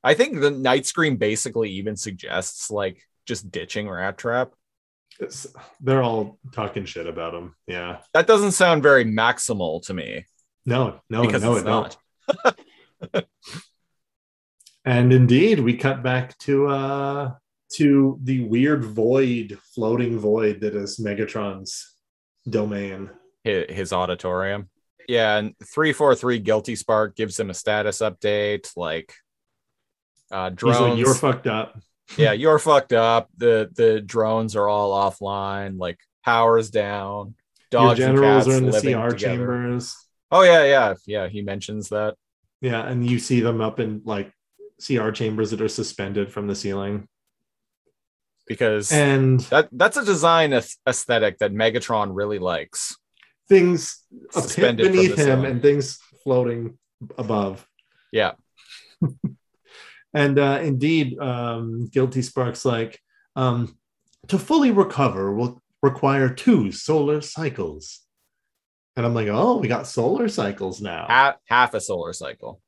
[0.05, 4.53] I think the Night Scream basically even suggests like just ditching Rat Trap.
[5.21, 5.47] It's,
[5.81, 7.55] they're all talking shit about him.
[7.67, 10.25] Yeah, That doesn't sound very maximal to me
[10.67, 11.97] no, no, because no, it's not.
[14.83, 17.35] And indeed, we cut back to uh
[17.75, 21.95] to the weird void, floating void that is Megatron's
[22.49, 23.11] domain.
[23.45, 24.71] his, his auditorium.
[25.07, 29.13] Yeah, and 343 Guilty Spark gives him a status update like
[30.31, 30.81] uh drones.
[30.81, 31.79] like, "You're fucked up."
[32.17, 33.29] Yeah, you're fucked up.
[33.37, 37.35] The the drones are all offline, like power's down.
[37.73, 38.81] Your Dogs and generals cats are in the CR
[39.11, 39.17] together.
[39.17, 39.97] chambers.
[40.31, 41.29] Oh yeah, yeah, yeah.
[41.29, 42.17] He mentions that.
[42.61, 44.33] Yeah, and you see them up in like
[44.85, 47.07] CR chambers that are suspended from the ceiling.
[48.47, 52.97] because And that that's a design aesthetic that Megatron really likes.
[53.49, 54.03] things
[54.33, 55.45] Suspended beneath him ceiling.
[55.47, 56.77] and things floating
[57.17, 57.67] above.
[58.13, 58.33] Yeah,
[60.15, 62.99] And uh, indeed, um, Guilty Spark's like,
[63.37, 63.77] um,
[64.29, 68.01] to fully recover will require two solar cycles.
[68.97, 71.07] And I'm like, oh, we got solar cycles now.
[71.09, 72.61] half half a solar cycle.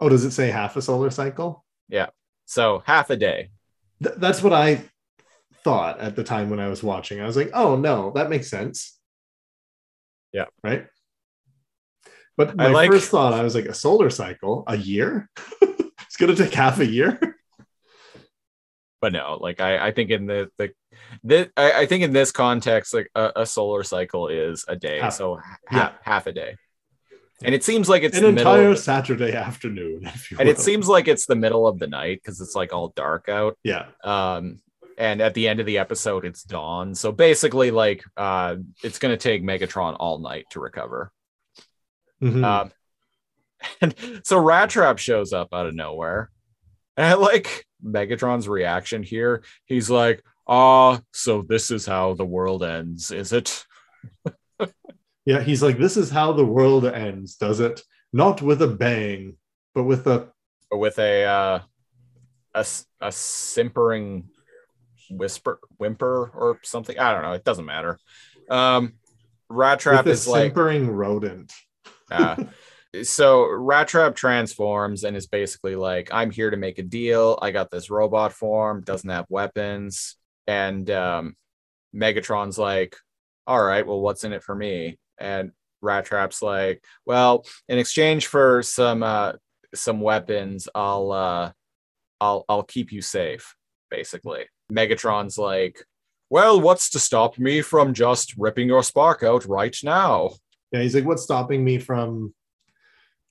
[0.00, 1.64] oh, does it say half a solar cycle?
[1.88, 2.06] Yeah.
[2.46, 3.50] So half a day.
[4.02, 4.82] Th- that's what I
[5.64, 7.20] thought at the time when I was watching.
[7.20, 8.98] I was like, oh, no, that makes sense.
[10.32, 10.46] Yeah.
[10.64, 10.86] Right.
[12.36, 15.28] But I my like- first thought, I was like, a solar cycle, a year?
[16.16, 17.18] it's going to take half a year.
[19.00, 20.70] but no like i i think in the the,
[21.22, 25.00] the I, I think in this context like a, a solar cycle is a day
[25.00, 25.92] Half- so ha- yeah.
[26.02, 26.56] half a day
[27.44, 30.06] and it seems like it's An the middle entire the- Saturday afternoon.
[30.06, 32.72] If you and it seems like it's the middle of the night because it's like
[32.72, 33.88] all dark out yeah.
[34.02, 34.60] um
[34.96, 39.12] and at the end of the episode it's dawn so basically like uh it's going
[39.12, 41.12] to take megatron all night to recover
[42.22, 42.42] Mhm.
[42.42, 42.72] um
[43.80, 43.94] and
[44.24, 46.30] so rat trap shows up out of nowhere
[46.96, 52.62] and i like megatron's reaction here he's like ah so this is how the world
[52.62, 53.64] ends is it
[55.26, 57.82] yeah, he's like, this is how the world ends, does it?
[58.12, 59.36] Not with a bang,
[59.74, 60.28] but with a
[60.70, 61.60] or with a uh
[62.54, 64.24] a simpering
[65.10, 67.98] whisper whimper or something i don't know it doesn't matter
[68.50, 68.94] um
[69.50, 71.52] rat trap with a is like simpering rodent.
[72.10, 72.34] uh,
[73.02, 77.38] so rat trap transforms and is basically like i'm here to make a deal.
[77.40, 80.16] I got this robot form doesn't have weapons.
[80.46, 81.34] And um
[81.94, 82.96] megatron's like
[83.46, 84.98] all right well what's in it for me?
[85.18, 89.32] And rat trap's like well in exchange for some uh
[89.74, 91.52] some weapons i'll uh
[92.20, 93.54] i'll i'll keep you safe
[93.90, 94.46] basically.
[94.72, 95.84] Megatron's like
[96.30, 100.30] well what's to stop me from just ripping your spark out right now?
[100.72, 102.34] Yeah, he's like, what's stopping me from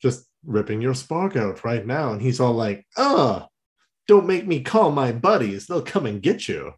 [0.02, 2.12] just ripping your spark out right now?
[2.12, 3.46] And he's all like, uh,
[4.08, 5.66] don't make me call my buddies.
[5.68, 6.74] They'll come and get you.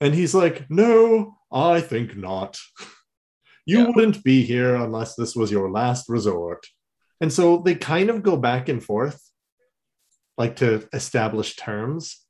[0.00, 2.58] And he's like, no, I think not.
[3.66, 3.90] You Yeah.
[3.94, 6.66] wouldn't be here unless this was your last resort.
[7.20, 9.20] And so they kind of go back and forth,
[10.38, 12.24] like to establish terms.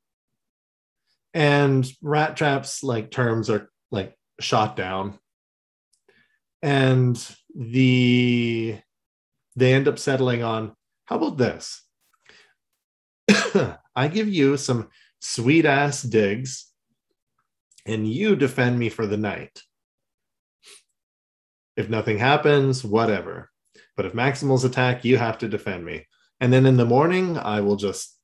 [1.34, 5.18] and Rat Trap's like terms are like shot down,
[6.62, 7.16] and
[7.54, 8.78] the
[9.58, 10.72] they end up settling on
[11.04, 11.82] how about this?
[13.96, 14.88] I give you some
[15.20, 16.70] sweet ass digs,
[17.86, 19.62] and you defend me for the night.
[21.76, 23.50] If nothing happens, whatever.
[23.96, 26.06] But if Maximals attack, you have to defend me.
[26.40, 28.16] And then in the morning, I will just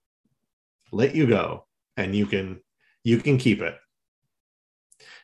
[0.92, 1.66] let you go,
[1.96, 2.60] and you can
[3.02, 3.76] you can keep it.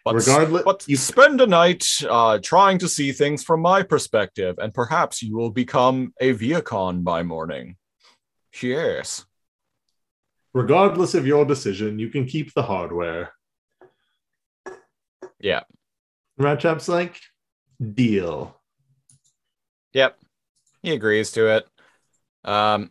[0.05, 4.57] But, Regardless- but you- spend a night uh, trying to see things from my perspective,
[4.59, 7.77] and perhaps you will become a Vehicon by morning.
[8.63, 9.27] Yes.
[10.55, 13.33] Regardless of your decision, you can keep the hardware.
[15.39, 15.63] Yeah.
[16.39, 17.21] Rat Trap's like,
[17.95, 18.61] deal.
[19.93, 20.19] Yep.
[20.83, 21.69] He agrees to it.
[22.45, 22.91] Um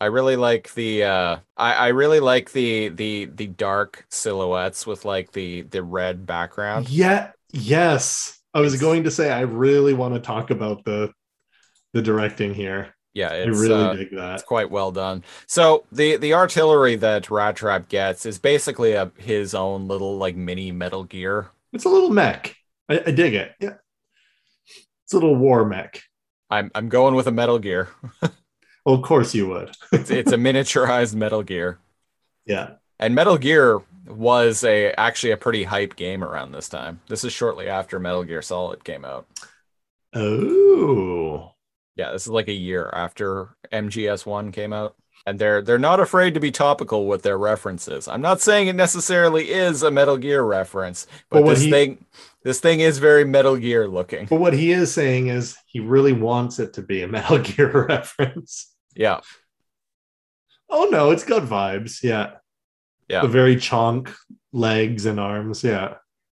[0.00, 5.04] I really like the uh I, I really like the the the dark silhouettes with
[5.04, 6.88] like the the red background.
[6.88, 8.40] Yeah, yes.
[8.54, 11.12] I was going to say I really want to talk about the
[11.92, 12.94] the directing here.
[13.14, 14.34] Yeah, I it's really uh, dig that.
[14.34, 15.24] it's quite well done.
[15.46, 20.36] So the the artillery that Rat Trap gets is basically a his own little like
[20.36, 21.50] mini Metal Gear.
[21.72, 22.54] It's a little mech.
[22.88, 23.54] I, I dig it.
[23.58, 23.74] Yeah.
[25.04, 26.02] It's a little war mech.
[26.50, 27.88] I'm I'm going with a Metal Gear.
[28.88, 29.70] Well, of course you would.
[29.92, 31.78] It's, it's a miniaturized Metal Gear.
[32.46, 32.70] yeah.
[32.98, 37.00] And Metal Gear was a actually a pretty hype game around this time.
[37.08, 39.26] This is shortly after Metal Gear Solid came out.
[40.14, 41.52] Oh.
[41.96, 44.96] Yeah, this is like a year after MGS1 came out.
[45.26, 48.08] And they're they're not afraid to be topical with their references.
[48.08, 52.04] I'm not saying it necessarily is a Metal Gear reference, but But this he- thing
[52.44, 54.24] this thing is very Metal Gear looking.
[54.26, 57.86] But what he is saying is he really wants it to be a Metal Gear
[57.88, 58.74] reference.
[58.98, 59.20] Yeah.
[60.68, 62.02] Oh no, it's got vibes.
[62.02, 62.32] Yeah.
[63.08, 63.22] Yeah.
[63.22, 64.12] The very chonk
[64.52, 65.64] legs and arms.
[65.64, 65.94] Yeah.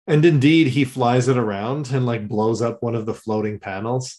[0.07, 4.19] And indeed, he flies it around and like blows up one of the floating panels.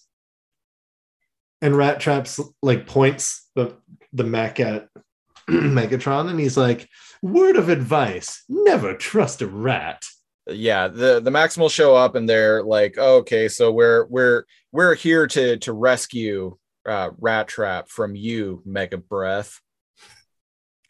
[1.62, 3.76] And Rat Traps like points the
[4.14, 4.88] the mech at
[5.50, 6.88] Megatron and he's like,
[7.22, 10.02] word of advice, never trust a rat.
[10.48, 14.96] yeah the the maximal show up and they're like oh, okay so we're we're we're
[14.96, 19.60] here to to rescue uh rat trap from you mega breath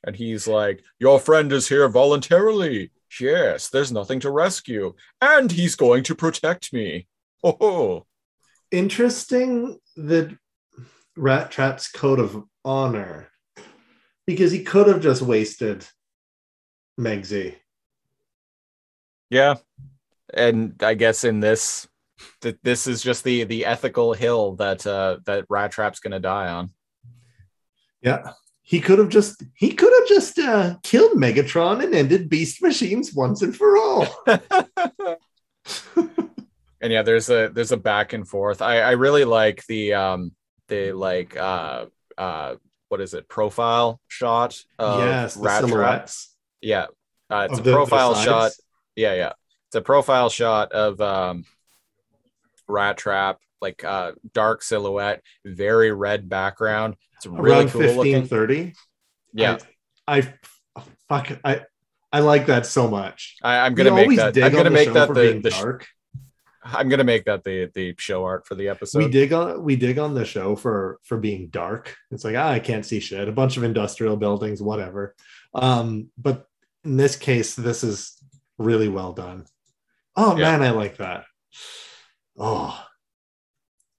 [0.04, 2.92] and he's like your friend is here voluntarily.
[3.20, 4.94] Yes there's nothing to rescue.
[5.22, 7.08] And he's going to protect me.
[7.44, 8.06] Oh
[8.72, 10.36] interesting that
[11.18, 13.30] Rat Trap's code of honor
[14.26, 15.86] because he could have just wasted
[17.00, 17.56] Megsy.
[19.30, 19.56] yeah.
[20.32, 21.88] And i guess in this
[22.42, 26.50] that this is just the the ethical hill that uh that rat trap's gonna die
[26.50, 26.72] on
[28.02, 28.32] Yeah.
[28.62, 33.12] He could have just he could have just uh, killed Megatron and ended Beast Machines
[33.16, 34.06] once and for all.
[36.82, 40.32] and yeah there's a there's a back and forth i i really like the um
[40.68, 41.86] the like uh
[42.18, 42.56] uh
[42.90, 46.10] what is it profile shot of yes, the Rat Trap.
[46.62, 46.86] yeah
[47.30, 48.26] uh, it's of a the- the profile sides.
[48.26, 48.52] shot
[48.96, 49.34] yeah yeah
[49.68, 51.44] it's a profile shot of um
[52.70, 56.96] rat trap like uh dark silhouette very red background.
[57.18, 58.28] It's really around cool fifteen looking.
[58.28, 58.74] thirty.
[59.34, 59.58] yeah.
[60.08, 60.34] I,
[60.76, 61.62] I fuck I
[62.12, 63.36] I like that so much.
[63.44, 65.88] I, i'm gonna make always that i'm gonna make that the, the dark.
[66.64, 69.00] i'm gonna make that the the show art for the episode.
[69.00, 71.96] we dig on we dig on the show for for being dark.
[72.12, 73.28] It's like ah, i can't see shit.
[73.28, 75.16] A bunch of industrial buildings whatever.
[75.54, 76.48] Um but
[76.86, 78.18] in this case this is
[78.58, 79.46] really well done.
[80.16, 80.58] Oh Yeah.
[80.58, 81.26] man i like that
[82.40, 82.84] oh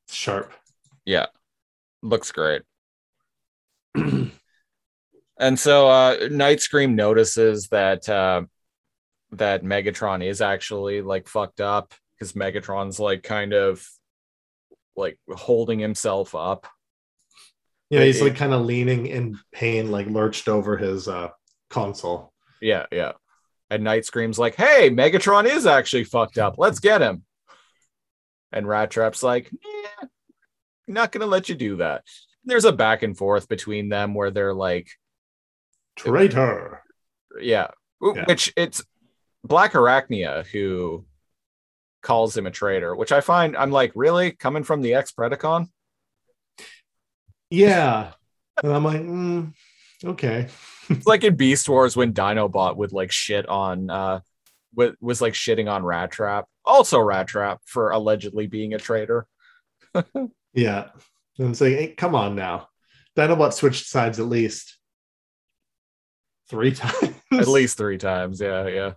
[0.08, 0.52] sharp
[1.04, 1.26] Yeah.
[2.02, 2.62] Looks great.
[3.94, 4.30] and
[5.58, 8.42] so uh Night Scream notices that uh
[9.32, 13.86] that Megatron is actually like fucked up because Megatron's like kind of
[14.96, 16.66] like holding himself up.
[17.90, 21.28] yeah he's It- like kind of leaning in pain like lurched over his uh
[21.68, 23.12] console Yeah, yeah.
[23.72, 26.56] And Night Scream's like, hey, Megatron is actually fucked up.
[26.58, 27.22] Let's get him.
[28.52, 30.08] And Rat Trap's like, yeah,
[30.88, 32.04] not gonna let you do that.
[32.44, 34.88] There's a back and forth between them where they're like,
[35.96, 36.82] traitor
[37.40, 37.68] yeah,
[38.02, 38.24] Yeah.
[38.26, 38.82] which it's
[39.44, 41.04] Black Arachnia who
[42.02, 45.68] calls him a traitor, which I find I'm like, really coming from the ex Predacon?
[47.52, 48.12] yeah
[48.62, 49.52] and i'm like mm,
[50.04, 50.46] okay
[50.88, 54.20] It's like in Beast Wars when Dinobot would like shit on uh
[54.74, 59.26] wa- was like shitting on Rat Trap, also Rat Trap for allegedly being a traitor.
[60.54, 60.88] yeah
[61.38, 62.68] and it's like hey, come on now
[63.16, 64.78] dinobot switched sides at least
[66.48, 68.40] three times At least three times.
[68.40, 68.92] Yeah, yeah.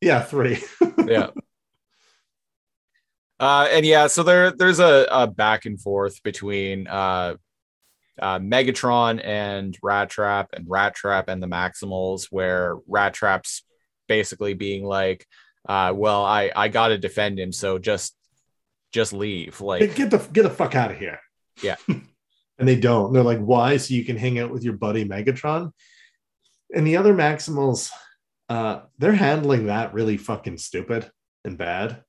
[0.00, 0.62] Yeah, three.
[1.06, 1.30] yeah.
[3.40, 7.36] Uh, and yeah, so there there's a, a back and forth between uh,
[8.20, 13.62] uh, Megatron and Rat Trap and Rat Trap and the Maximals, where Rat Trap's
[14.06, 15.26] basically being like,
[15.68, 18.16] uh, "Well, I I got to defend him, so just
[18.92, 21.20] just leave." Like, get the get the fuck out of here.
[21.62, 21.76] Yeah.
[21.88, 23.12] and they don't.
[23.12, 23.76] They're like, why?
[23.76, 25.72] So you can hang out with your buddy Megatron.
[26.74, 27.90] And the other Maximals,
[28.48, 31.10] uh, they're handling that really fucking stupid
[31.44, 32.02] and bad.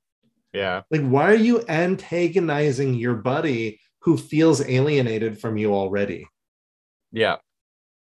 [0.53, 6.27] yeah, Like, why are you antagonizing your buddy who feels alienated from you already?
[7.11, 7.37] yeah,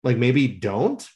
[0.04, 1.08] Like, maybe don't.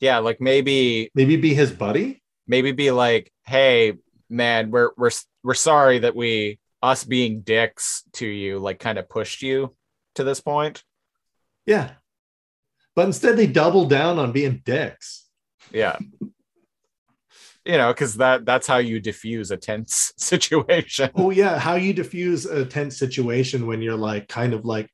[0.00, 0.18] yeah.
[0.18, 2.17] Like maybe Maybe be his buddy.
[2.48, 3.94] Maybe be like, "Hey,
[4.28, 5.12] man, we're we're
[5.44, 9.76] we're sorry that we us being dicks to you like kind of pushed you
[10.16, 10.82] to this point."
[11.66, 11.90] Yeah.
[12.96, 15.28] But instead, they double down on being dicks.
[15.70, 15.98] Yeah.
[17.64, 21.10] you know, because that that's how you diffuse a tense situation.
[21.14, 24.90] Oh yeah, how you diffuse a tense situation when you're like kind of like,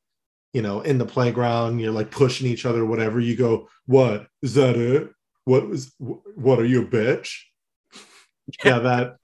[0.53, 3.21] you know, in the playground, you're like pushing each other, whatever.
[3.21, 4.77] You go, what is that?
[4.77, 5.11] It?
[5.45, 5.93] What was?
[5.99, 7.41] What are you, a bitch?
[8.65, 9.17] yeah, that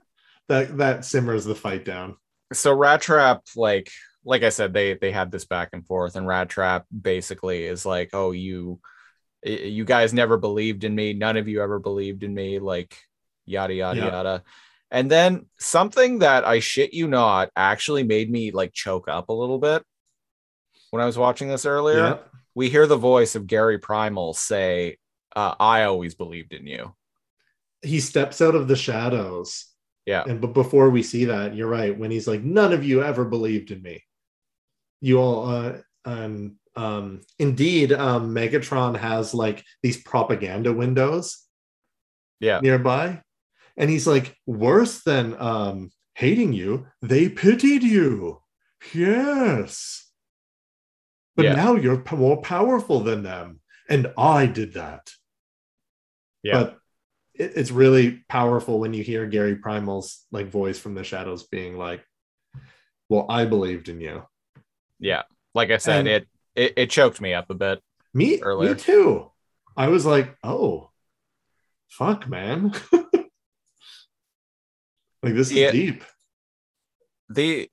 [0.48, 2.16] that that simmers the fight down.
[2.52, 3.90] So Rat Trap, like
[4.24, 7.86] like I said, they they had this back and forth, and Rat Trap basically is
[7.86, 8.80] like, "Oh, you
[9.44, 11.14] you guys never believed in me.
[11.14, 12.96] None of you ever believed in me." Like
[13.46, 14.06] yada yada Yeah.
[14.08, 14.42] yada.
[14.90, 19.32] And then something that I shit you not actually made me like choke up a
[19.32, 19.84] little bit
[20.90, 21.96] when I was watching this earlier.
[21.98, 22.18] Yeah,
[22.54, 24.98] we hear the voice of Gary Primal say,
[25.36, 26.94] uh, "I always believed in you."
[27.82, 29.66] he steps out of the shadows.
[30.04, 30.24] Yeah.
[30.26, 31.96] and but before we see that, you're right.
[31.96, 34.02] When he's like, none of you ever believed in me.
[35.00, 41.46] You all, uh, um, um, indeed, um, Megatron has like these propaganda windows
[42.38, 43.22] Yeah, nearby.
[43.78, 48.42] And he's like, worse than um, hating you, they pitied you.
[48.92, 50.10] Yes.
[51.34, 51.54] But Yeah.
[51.54, 53.60] now you're more powerful than them.
[53.88, 55.12] And I did that.
[56.42, 56.52] Yeah.
[56.62, 56.78] But
[57.34, 61.76] it, it's really powerful when you hear Gary Primal's like voice from the shadows being
[61.76, 62.04] like,
[63.08, 64.22] well, I believed in you.
[64.98, 65.22] yeah.
[65.54, 67.80] Like I said, it, it it choked me up a bit.
[68.14, 68.74] Me, Earlier.
[68.74, 69.30] me too.
[69.76, 70.90] I was like, oh,
[71.88, 72.72] fuck, man.
[75.22, 75.70] like this is Yeah.
[75.72, 76.04] deep.
[77.28, 77.68] the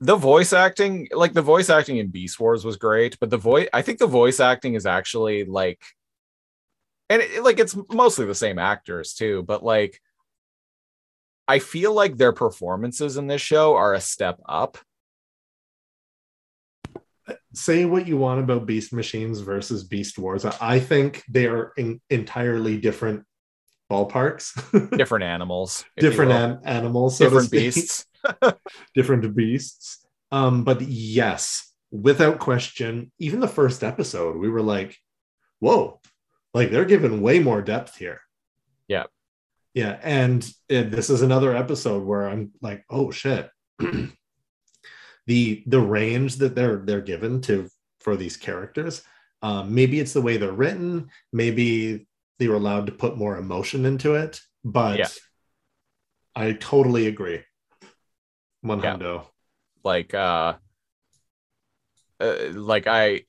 [0.00, 3.66] the voice acting like the voice acting in beast wars was great but the voice
[3.72, 5.80] i think the voice acting is actually like
[7.10, 10.00] and it, like it's mostly the same actors too but like
[11.48, 14.78] i feel like their performances in this show are a step up.
[17.52, 20.44] Say what you want about Beast Machines versus Beast Wars.
[20.44, 23.24] I think they are in entirely different
[23.90, 24.52] ballparks,
[24.96, 28.06] different animals different an- animals, so different beasts.
[28.94, 30.04] Different beasts.
[30.32, 34.96] Um, but yes, without question, even the first episode, we were like,
[35.60, 36.00] whoa,
[36.56, 38.22] like they're given way more depth here.
[38.88, 39.04] Yeah.
[39.74, 39.98] Yeah.
[40.02, 40.40] And
[40.70, 43.50] this is another episode where I'm like, oh shit.
[45.26, 47.68] the the range that they're they're given to
[48.00, 49.02] for these characters.
[49.42, 53.84] Um, maybe it's the way they're written, maybe they were allowed to put more emotion
[53.84, 55.08] into it, but Yeah.
[56.34, 57.42] I totally agree.
[58.62, 59.24] One Yeah.
[59.84, 60.54] like uh,
[62.18, 63.24] uh like i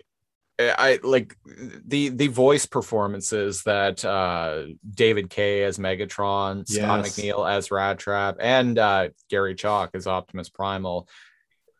[0.60, 1.38] i like
[1.86, 8.38] the the voice performances that uh david Kaye as megatron scott mcneil as rat trap
[8.40, 11.08] and uh gary chalk as optimus primal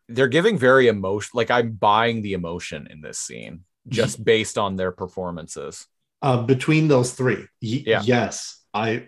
[0.08, 4.76] they're giving very emotion like i'm buying the emotion in this scene just based on
[4.76, 5.86] their performances
[6.22, 8.02] Uh, between those three, y- Yeah.
[8.04, 9.06] yes, I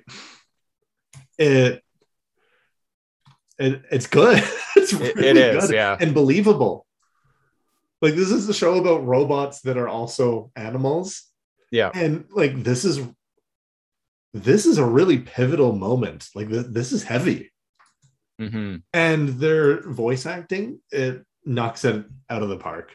[1.39, 1.83] it,
[3.59, 4.39] it it's good.
[4.77, 6.87] it's It- really it is good yeah and believable.
[8.03, 11.22] Like this is a show about robots that are also animals,
[11.70, 13.01] yeah and like this is
[14.32, 16.28] this is a really pivotal moment.
[16.34, 17.53] Like this, this is heavy,
[18.38, 22.94] hmm and their voice acting it knocks it out of the park.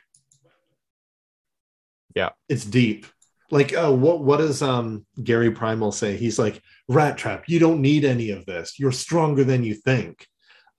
[2.15, 2.29] Yeah.
[2.47, 3.05] it's deep.
[3.51, 6.17] Like, uh, what what does um Gary Primal say?
[6.17, 8.79] He's like, Rat Trap, you don't need any of this.
[8.79, 10.25] You're stronger than you think.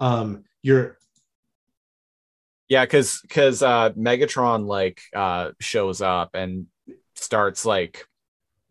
[0.01, 0.99] Um, you're
[2.69, 6.67] Yeah, because because uh, Megatron like uh, shows up and
[7.14, 8.05] starts like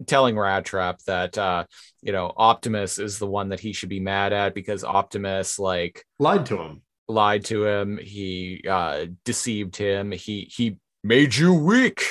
[0.06, 1.66] telling Rat Trap that uh,
[2.02, 6.04] you know Optimus is the one that he should be mad at because Optimus like
[6.20, 6.82] lied to him.
[7.08, 12.04] lied to him, he uh, deceived him, he he made you weak,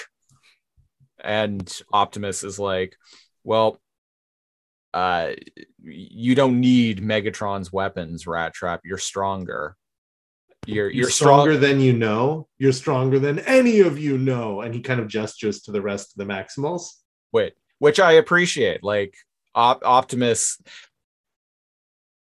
[1.22, 2.97] and Optimus is like,
[3.43, 3.78] well,
[4.95, 5.32] uh,
[5.82, 8.80] you don't need Megatron's weapons, Rat Trap.
[8.85, 9.76] You're stronger.
[10.67, 11.61] You're You're, you're stronger strong.
[11.61, 12.49] than you know.
[12.59, 14.61] You're stronger than any of you know.
[14.62, 16.87] And he kind of gestures to the rest of the Maximals.
[17.33, 18.83] Wait, which I appreciate.
[18.83, 19.15] Like
[19.55, 20.59] Op- Optimus,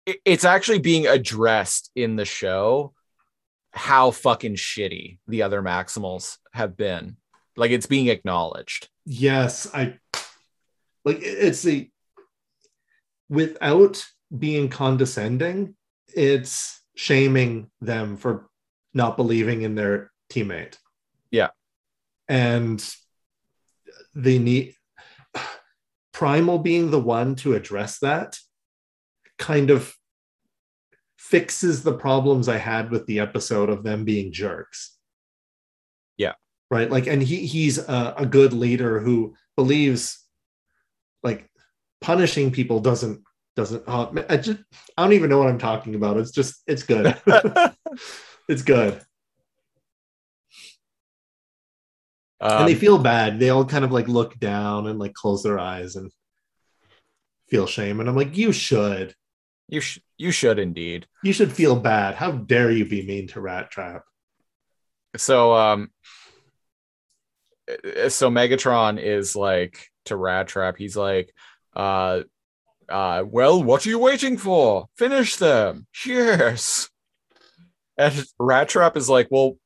[0.07, 2.93] it- it's actually being addressed in the show
[3.73, 7.17] how fucking shitty the other Maximals have been.
[7.57, 8.89] Like it's being acknowledged.
[9.05, 9.99] Yes, I
[11.05, 11.91] like it's the
[13.29, 14.05] without
[14.37, 15.75] being condescending,
[16.15, 18.51] it's shaming them for
[18.93, 20.77] not believing in their teammate.
[21.31, 21.51] Yeah.
[22.29, 22.85] And
[24.17, 24.75] the need
[26.13, 28.37] Primal being the one to address that
[29.39, 29.95] kind of
[31.17, 34.97] fixes the problems I had with the episode of them being jerks.
[36.17, 36.33] Yeah.
[36.69, 36.91] Right.
[36.91, 40.19] Like, and he he's a, a good leader who believes
[41.23, 41.49] like
[42.01, 43.23] punishing people doesn't
[43.59, 44.61] doesn't uh, I just
[44.97, 46.17] I don't even know what I'm talking about.
[46.17, 47.21] It's just it's good.
[48.49, 49.03] it's good.
[52.41, 53.41] Um, and they feel bad.
[53.41, 56.13] They all kind of like look down and like close their eyes and
[57.49, 57.99] feel shame.
[57.99, 59.17] And I'm like, you should.
[59.69, 61.09] you sh- you should indeed.
[61.25, 62.15] You should feel bad.
[62.15, 64.03] How dare you be mean to Rat Trap?
[65.17, 65.91] So um
[67.69, 71.35] uh, so Megatron is like to Rat Trap, he's like,
[71.75, 72.21] uh
[72.89, 74.89] uh well, what are you waiting for?
[74.97, 75.87] Finish them.
[75.93, 76.91] Cheers.
[77.97, 79.57] And Rat Trap is like, well,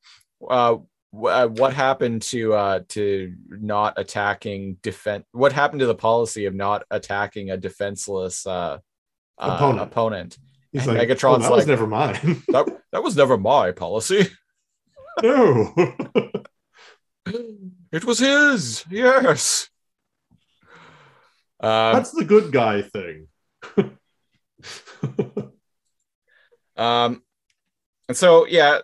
[0.49, 0.77] uh
[1.15, 6.55] uh, what happened to uh to not attacking defense what happened to the policy of
[6.55, 8.79] not attacking a defenseless uh,
[9.39, 9.83] uh Opponent.
[9.83, 10.39] opponent
[10.73, 12.15] He's And like, Megatron's oh, that was never mine.
[12.49, 14.31] that, that was never my policy
[15.23, 15.75] no.
[17.93, 18.85] It was his.
[18.91, 19.69] Yes.
[21.63, 23.29] Um, That's the good guy thing.
[26.77, 27.23] um,
[28.09, 28.81] and so yeah,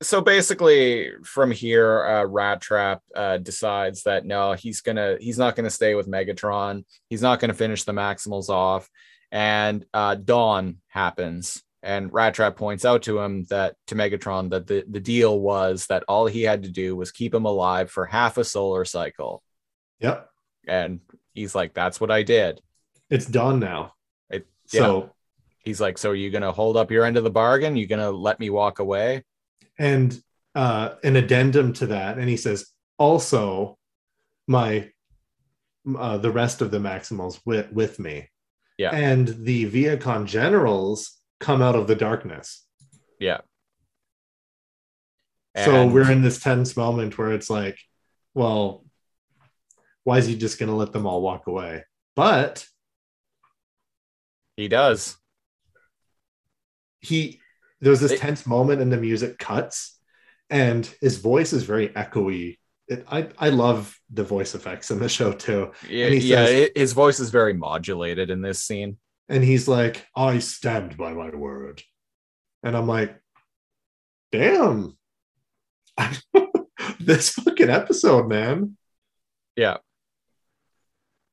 [0.00, 5.54] so basically from here, uh, Rat Trap uh, decides that no, he's gonna, he's not
[5.54, 6.84] gonna stay with Megatron.
[7.10, 8.88] He's not gonna finish the Maximals off,
[9.30, 11.62] and uh, Dawn happens.
[11.82, 15.86] And Rat Trap points out to him that to Megatron that the, the deal was
[15.86, 19.42] that all he had to do was keep him alive for half a solar cycle.
[19.98, 20.28] yep.
[20.66, 21.00] And
[21.34, 22.60] he's like, That's what I did.
[23.10, 23.94] It's done now.
[24.30, 25.10] It- so
[25.64, 27.76] He's like, So are you going to hold up your end of the bargain?
[27.76, 29.24] You going to let me walk away?
[29.78, 30.20] and
[30.54, 32.66] uh, an addendum to that, and he says,
[32.98, 33.78] also,
[34.46, 34.90] my
[35.98, 38.28] uh, the rest of the Maximals with with me.
[38.78, 38.90] Yeah.
[38.90, 42.64] And the Vehicon generals come out of the darkness.
[43.18, 43.40] Yeah.
[45.56, 47.78] so we're in this tense moment where it's like,
[48.34, 48.84] well,
[50.04, 51.84] why is he just going to let them all walk away?
[52.16, 52.66] But
[54.56, 55.16] He does.
[57.00, 57.40] he
[57.80, 59.98] there's this It- tense moment and the music cuts
[60.50, 65.08] and his voice is very echoey it, I, I love the voice effects in the
[65.08, 68.98] show too Yeah, he yeah says- it- his voice is very modulated in this scene.
[69.28, 71.82] and he's like i stand by my word
[72.62, 73.18] and i'm like
[74.30, 74.96] damn
[77.00, 78.76] this fucking episode man
[79.56, 79.78] Yeah.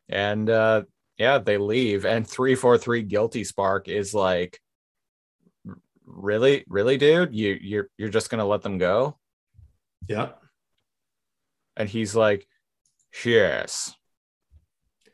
[0.09, 0.83] And uh
[1.17, 2.05] yeah, they leave.
[2.05, 4.59] And 343 Guilty Spark is like,
[6.05, 7.33] really, really, dude?
[7.35, 9.17] You you're you're just gonna let them go?
[10.07, 10.29] yeah
[11.77, 12.47] And he's like,
[13.25, 13.93] Yes.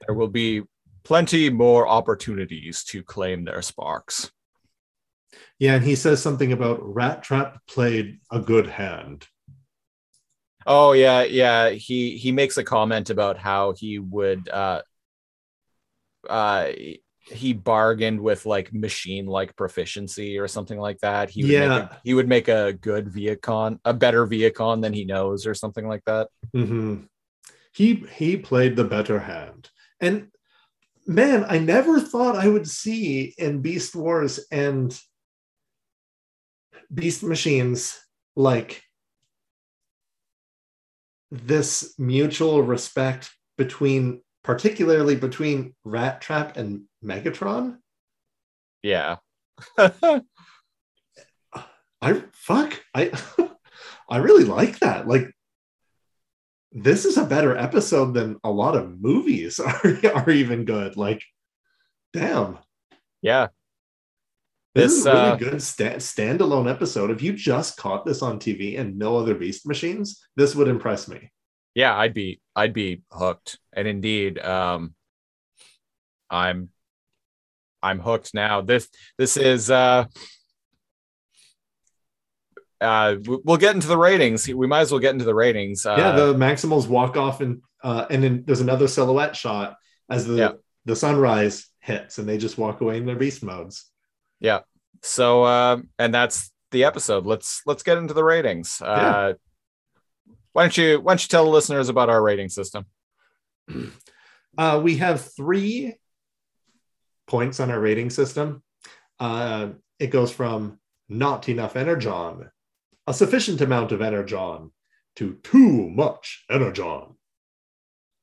[0.05, 0.61] There will be
[1.03, 4.31] plenty more opportunities to claim their sparks.
[5.59, 9.25] yeah and he says something about rat trap played a good hand
[10.65, 11.69] Oh yeah, yeah.
[11.69, 14.81] He he makes a comment about how he would uh
[16.29, 16.71] uh
[17.27, 21.29] he bargained with like machine like proficiency or something like that.
[21.29, 21.77] He would make Yeah.
[21.77, 25.87] a, he would make a good Vehicon, a better Vehicon than he knows or something
[25.87, 26.29] like that.
[26.55, 27.07] Mhm.
[27.73, 29.69] He he played the better hand,
[29.99, 30.29] and
[31.05, 34.97] man, I never thought I would see in Beast Wars and
[36.93, 37.99] Beast Machines
[38.35, 38.81] like
[41.31, 47.77] this mutual respect between, particularly between Rat Trap and Megatron.
[48.83, 49.17] Yeah.
[52.01, 53.11] I fuck I
[54.09, 55.07] I really like that.
[55.07, 55.31] Like
[56.71, 59.81] this is a better episode than a lot of movies are,
[60.13, 60.97] are even good.
[60.97, 61.23] Like,
[62.13, 62.59] damn,
[63.21, 63.47] yeah.
[64.75, 67.09] This, This, is a really uh, good sta- standalone episode.
[67.09, 71.07] If you just caught this on TV and no other Beast machines, this would impress
[71.07, 71.31] me.
[71.73, 73.57] yeah, I'd be I'd be hooked.
[73.73, 74.93] And indeed, um
[76.29, 76.69] I'm
[77.81, 78.61] I'm hooked now.
[78.61, 78.87] This
[79.17, 80.05] this is uh
[82.81, 84.47] uh we'll get into the ratings.
[84.47, 85.85] We might as well get into the ratings.
[85.85, 89.77] Uh, yeah, the Maximals walk off and uh, and then there's another silhouette shot
[90.09, 90.51] as the Yeah.
[90.85, 93.85] the sunrise hits, and they just walk away in their beast modes.
[94.39, 94.61] Yeah.
[95.01, 97.25] So uh, and that's the episode.
[97.25, 98.81] Let's let's get into the ratings.
[98.81, 99.33] Uh
[100.53, 102.85] why don't you why don't you tell the listeners about our rating system?
[104.57, 105.95] Uh, we have three
[107.27, 108.63] points on our rating system.
[109.19, 110.79] Uh, it goes from
[111.09, 112.49] not enough energon,
[113.07, 114.71] a sufficient amount of energon,
[115.15, 117.15] to too much energon.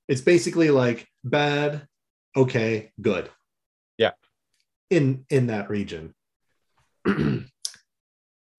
[0.09, 1.87] It's basically like bad,
[2.37, 3.31] okay, good.
[4.93, 6.15] In in that region.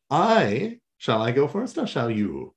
[0.10, 2.53] I shall I go first or shall you?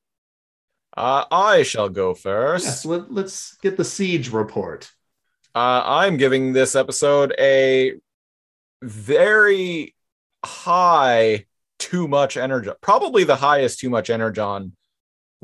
[0.96, 2.64] Uh, I shall go first.
[2.64, 4.90] Yes, let, let's get the siege report.
[5.54, 7.94] Uh, I'm giving this episode a
[8.82, 9.94] very
[10.44, 11.46] high
[11.78, 14.75] too much energon, probably the highest too much energon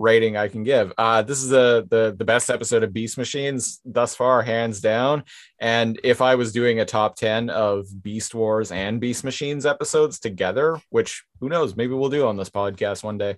[0.03, 0.93] rating I can give.
[0.99, 5.23] Uh, this is the, the the best episode of Beast Machines thus far, hands down.
[5.61, 10.19] And if I was doing a top ten of Beast Wars and Beast Machines episodes
[10.19, 13.37] together, which who knows, maybe we'll do on this podcast one day.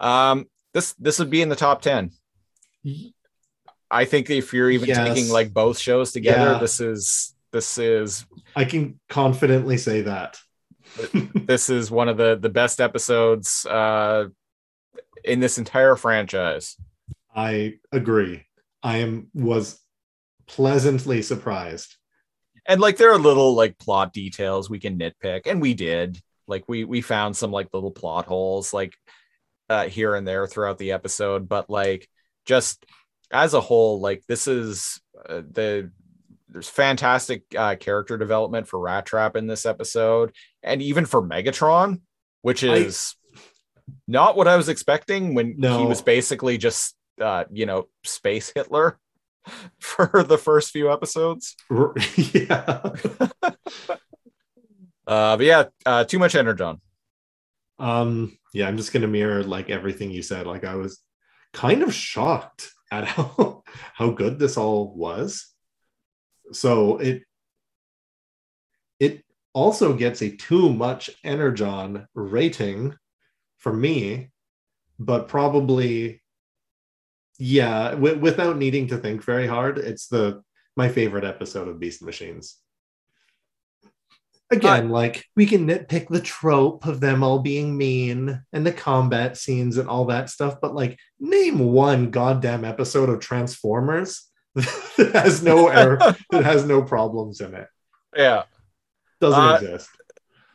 [0.00, 2.12] Um, this this would be in the top ten.
[3.90, 4.98] I think if you're even Yes.
[5.08, 6.58] taking like both shows together, Yeah.
[6.58, 10.38] this is this is I can confidently say that.
[11.34, 14.24] this is one of the the best episodes uh
[15.24, 16.76] in this entire franchise.
[17.34, 18.44] I agree.
[18.82, 19.80] I am was
[20.46, 21.96] pleasantly surprised.
[22.66, 26.20] And like there are little like plot details we can nitpick and we did.
[26.46, 28.94] Like we we found some like little plot holes like
[29.68, 32.08] uh here and there throughout the episode, but like
[32.46, 32.84] just
[33.30, 35.90] as a whole like this is uh, the
[36.48, 42.00] there's fantastic uh, character development for Rat Trap in this episode and even for Megatron,
[42.40, 43.14] which is
[44.06, 48.98] not what I was expecting when he was basically just uh you know space Hitler
[49.80, 51.56] for the first few episodes.
[52.16, 52.92] Yeah.
[55.08, 56.82] Uh, but yeah, uh, too much energon.
[57.78, 60.46] Um, yeah, I'm just gonna mirror like everything you said.
[60.46, 61.00] Like I was
[61.54, 63.62] kind of shocked at how
[63.94, 65.46] how good this all was.
[66.52, 67.22] So it
[69.00, 69.24] it
[69.54, 72.94] also gets a too much energon rating
[73.58, 74.30] for me,
[74.98, 76.22] but probably
[77.38, 80.42] yeah, w- without needing to think very hard, it's the
[80.76, 82.56] my favorite episode of Beast Machines.
[84.50, 89.36] Again, like we can nitpick the trope of them all being mean and the combat
[89.36, 95.42] scenes and all that stuff, but like name one goddamn episode of Transformers that has
[95.42, 95.98] no error,
[96.30, 97.68] that has no problems in it.
[98.16, 98.44] Yeah.
[99.20, 99.90] Doesn't Uh, exist.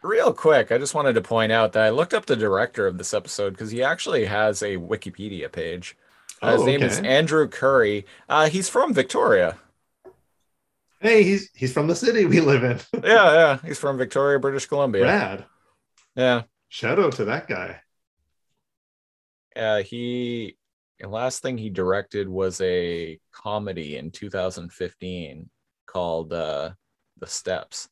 [0.03, 2.97] Real quick, I just wanted to point out that I looked up the director of
[2.97, 5.95] this episode because he actually has a Wikipedia page.
[6.41, 6.99] Uh, his Oh, name is.
[6.99, 8.05] Andrew Currie.
[8.27, 9.57] Uh, he's from Victoria.
[10.99, 12.79] Hey, he's he's from the city we live in.
[13.03, 13.57] Yeah, yeah.
[13.65, 15.03] He's from Victoria, British Columbia.
[15.03, 15.45] Rad.
[16.15, 16.43] Yeah.
[16.69, 17.81] Shout out to that guy.
[19.55, 20.57] Uh, he
[20.99, 25.49] the last thing he directed was a comedy in 2015
[25.85, 26.71] called uh,
[27.19, 27.87] The Steps.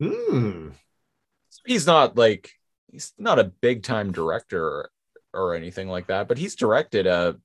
[0.00, 0.70] Hmm.
[1.66, 2.50] He's not like
[2.90, 4.90] he's not a big time director or,
[5.34, 7.36] or anything like that, but he's directed a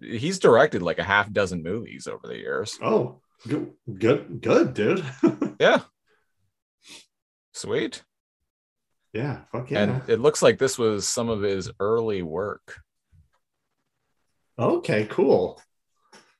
[0.00, 2.78] he's directed like a half dozen movies over the years.
[2.82, 5.04] Oh, good, good, good, dude.
[5.58, 5.80] Yeah.
[7.54, 8.02] Sweet.
[9.14, 9.78] yeah, fuck yeah.
[9.82, 12.80] And it looks like this was some of his early work.
[14.58, 15.62] okay, cool.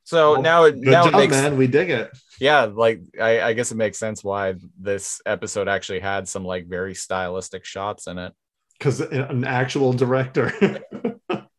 [0.05, 1.56] So Well, now it now job, it makes man.
[1.56, 2.10] We dig it.
[2.40, 6.66] Yeah, like I, I guess it makes sense why this episode actually had some like
[6.66, 8.32] very stylistic shots in it.
[8.78, 10.52] because an actual director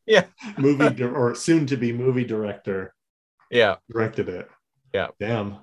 [0.06, 0.26] Yeah.
[0.58, 2.94] movie di- or soon to be movie director
[3.52, 3.76] Yeah.
[3.92, 4.48] directed it
[4.94, 5.08] Yeah.
[5.20, 5.58] damn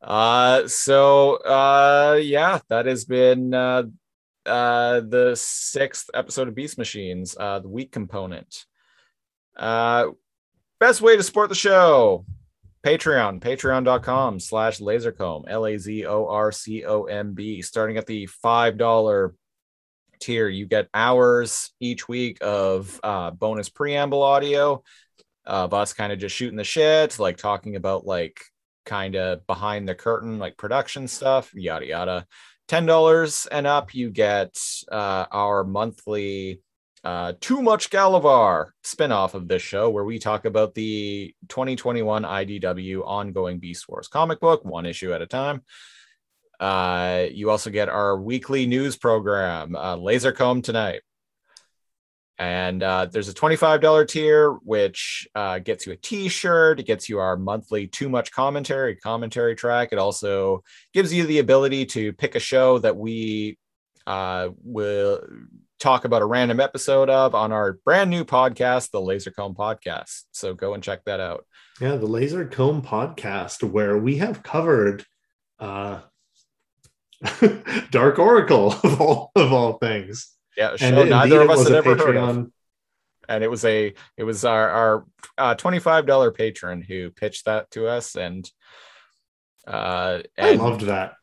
[0.00, 3.84] Uh so uh yeah, that has been uh
[4.46, 8.64] uh the sixth episode of Beast Machines, uh the weak component.
[9.56, 10.06] Uh
[10.80, 12.24] best way to support the show.
[12.84, 16.02] Patreon, patreon.com slash lazorcomb, L-A-Z-O-R-C-O-M-B.
[17.62, 19.34] Starting at the five dollar
[20.20, 24.82] tier, you get hours each week of uh bonus preamble audio
[25.44, 28.40] of us kind of just shooting the shit, like talking about like
[28.84, 32.26] kind of behind the curtain, like production stuff, yada yada.
[32.68, 34.56] Ten dollars and up, you get
[34.90, 36.60] uh, our monthly
[37.04, 43.02] uh, Too Much Galavar spinoff of this show, where we talk about the 2021 IDW
[43.04, 45.62] ongoing Beast Wars comic book, one issue at a time.
[46.60, 51.02] Uh, you also get our weekly news program, uh, Laser Comb Tonight.
[52.38, 56.80] And uh, there's a $25 tier, which uh, gets you a t shirt.
[56.80, 59.90] It gets you our monthly Too Much Commentary commentary track.
[59.92, 60.62] It also
[60.94, 63.58] gives you the ability to pick a show that we
[64.06, 65.20] uh, will
[65.82, 70.22] talk about a random episode of on our brand new podcast, the Laser Comb Podcast.
[70.30, 71.44] So go and check that out.
[71.80, 75.04] Yeah, the Laser Comb podcast, where we have covered
[75.58, 76.00] uh,
[77.90, 80.30] Dark Oracle of all of all things.
[80.56, 82.50] Yeah, show And neither of us had ever heard of.
[83.28, 85.06] And it was a it was our our
[85.38, 88.48] uh, $25 patron who pitched that to us and
[89.66, 91.14] uh I loved that.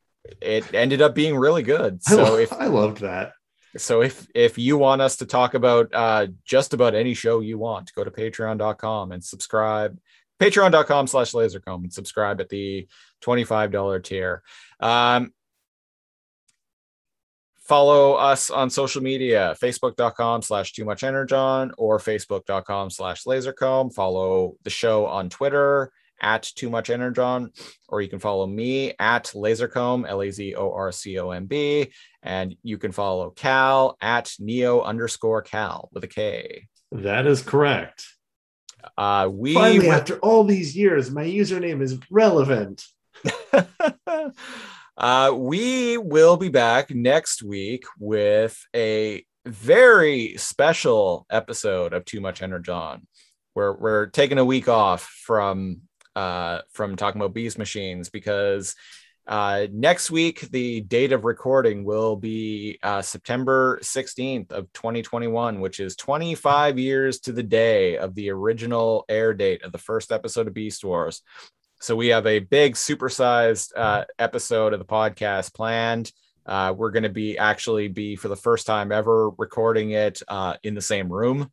[0.42, 3.34] it ended up being really good I, so lo- if I loved that.
[3.78, 7.58] So if if you want us to talk about uh just about any show you
[7.58, 10.00] want go to patreon.com and subscribe
[10.40, 12.88] patreon.com slash lazorcomb and subscribe at the
[13.22, 14.42] $25 tier.
[14.80, 15.34] Um
[17.62, 23.94] follow us on social media facebook.com slash too much energon or facebook.com slash lazorcomb.
[23.94, 25.92] Follow the show on twitter
[26.22, 27.52] at too much energon
[27.88, 31.92] or you can follow me at lazorcomb l-a-z-o-r-c-o-m-b
[32.24, 38.06] and you can follow cal at neo underscore cal with a k That is correct.
[38.98, 42.84] uh we Finally, will- after all these years, my username is relevant.
[44.98, 52.42] uh, we will be back next week with a very special episode of Too Much
[52.42, 53.08] Energon.
[53.56, 55.82] We're we're taking a week off from
[56.20, 58.76] uh, from talking about beast machines because
[59.26, 65.80] uh, next week the date of recording will be uh, September 16th of 2021, which
[65.80, 70.48] is 25 years to the day of the original air date of the first episode
[70.48, 71.22] of Beast Wars.
[71.80, 76.12] So we have a big supersized uh, episode of the podcast planned.
[76.46, 80.56] Uh, we're going to be actually be for the first time ever recording it uh,
[80.64, 81.50] in the same room.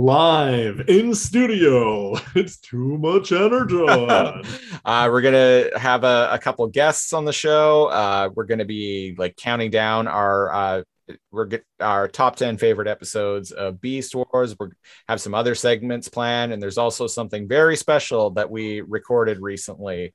[0.00, 2.14] Live in studio.
[2.34, 3.76] It's too much energy.
[4.84, 7.86] uh, we're gonna have a, a couple guests on the show.
[7.88, 10.82] Uh, we're gonna be like counting down our uh,
[11.30, 14.56] we're get, our top ten favorite episodes of Beast Wars.
[14.58, 14.68] We
[15.06, 20.14] have some other segments planned, and there's also something very special that we recorded recently.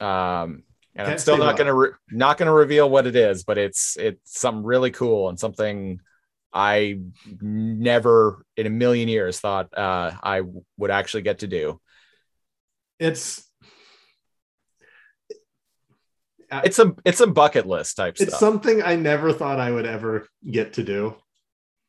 [0.00, 0.62] Um,
[0.94, 1.58] and I'm Can't still not what.
[1.58, 5.38] gonna re- not gonna reveal what it is, but it's it's something really cool and
[5.38, 6.00] something
[6.52, 6.98] I
[7.40, 10.42] never in a million years thought uh, I
[10.76, 11.80] would actually get to do.
[12.98, 13.48] it's
[16.64, 18.40] it's a it's a bucket list type it's stuff.
[18.40, 21.16] something I never thought I would ever get to do.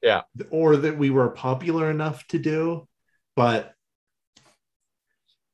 [0.01, 0.21] Yeah.
[0.49, 2.87] Or that we were popular enough to do,
[3.35, 3.73] but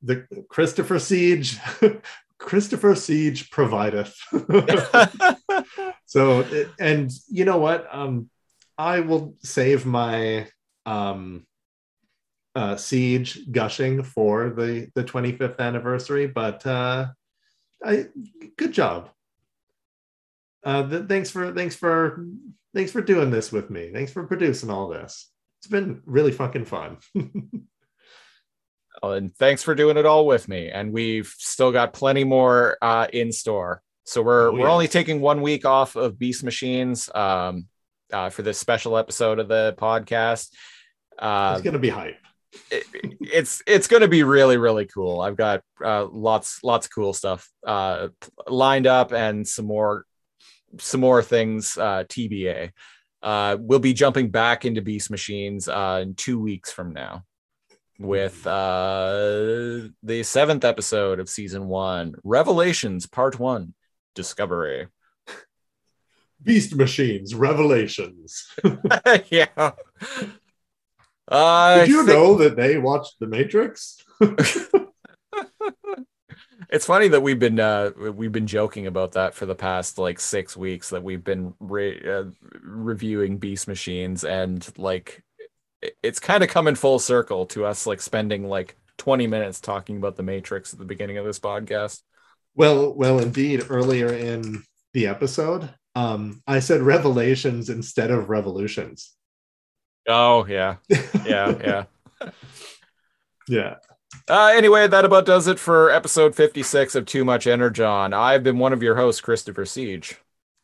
[0.02, 1.58] the Christopher Siege,
[2.38, 4.14] Christopher Siege provideth.
[6.06, 6.44] so
[6.78, 7.86] and you know what?
[7.92, 8.30] Um
[8.80, 10.48] I will save my
[10.86, 11.46] um
[12.54, 17.08] uh siege gushing for the the 25th anniversary, but uh
[17.84, 18.06] I
[18.56, 19.10] good job.
[20.64, 22.26] Uh, th- thanks for thanks for
[22.74, 23.90] thanks for doing this with me.
[23.92, 25.30] Thanks for producing all this.
[25.58, 26.98] It's been really fucking fun.
[29.02, 30.68] Oh, and thanks for doing it all with me.
[30.68, 33.80] And we've still got plenty more uh, in store.
[34.04, 37.68] So we're Oh, we're only taking one week off of Beast Machines um,
[38.12, 40.48] uh, for this special episode of the podcast.
[41.18, 42.16] Uh, it's gonna be hype.
[42.70, 42.86] it-
[43.32, 45.20] it's it's going to be really really cool.
[45.20, 48.08] I've got uh, lots lots of cool stuff uh,
[48.48, 50.04] lined up and some more
[50.78, 52.72] some more things uh, TBA.
[53.22, 57.22] Uh, we'll be jumping back into Beast Machines uh, in two weeks from now
[57.98, 63.74] with uh, the seventh episode of season one, Revelations Part One,
[64.14, 64.88] Discovery.
[66.42, 68.48] Beast Machines Revelations.
[69.30, 69.72] yeah.
[71.28, 73.98] Uh, Did you know that they watched The Matrix?
[76.70, 80.20] it's funny that we've been uh we've been joking about that for the past like
[80.20, 82.24] six weeks that we've been re- uh,
[82.62, 85.22] reviewing beast machines and like
[86.02, 90.16] it's kind of coming full circle to us like spending like 20 minutes talking about
[90.16, 92.02] the matrix at the beginning of this podcast
[92.54, 93.64] Well, well, indeed.
[93.68, 94.62] Earlier in
[94.92, 99.12] the episode, um, I said Revelations instead of Revolutions.
[100.08, 100.76] oh yeah
[101.24, 101.84] yeah yeah
[103.48, 103.74] yeah.
[104.28, 108.58] uh anyway that about does it for episode 56 of too much energon i've been
[108.58, 110.16] one of your hosts christopher siege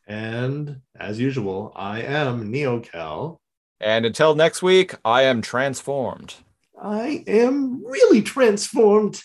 [0.09, 3.39] And as usual, I am NeoCal.
[3.81, 6.35] And until next week, I am transformed.
[6.81, 9.20] I am really transformed.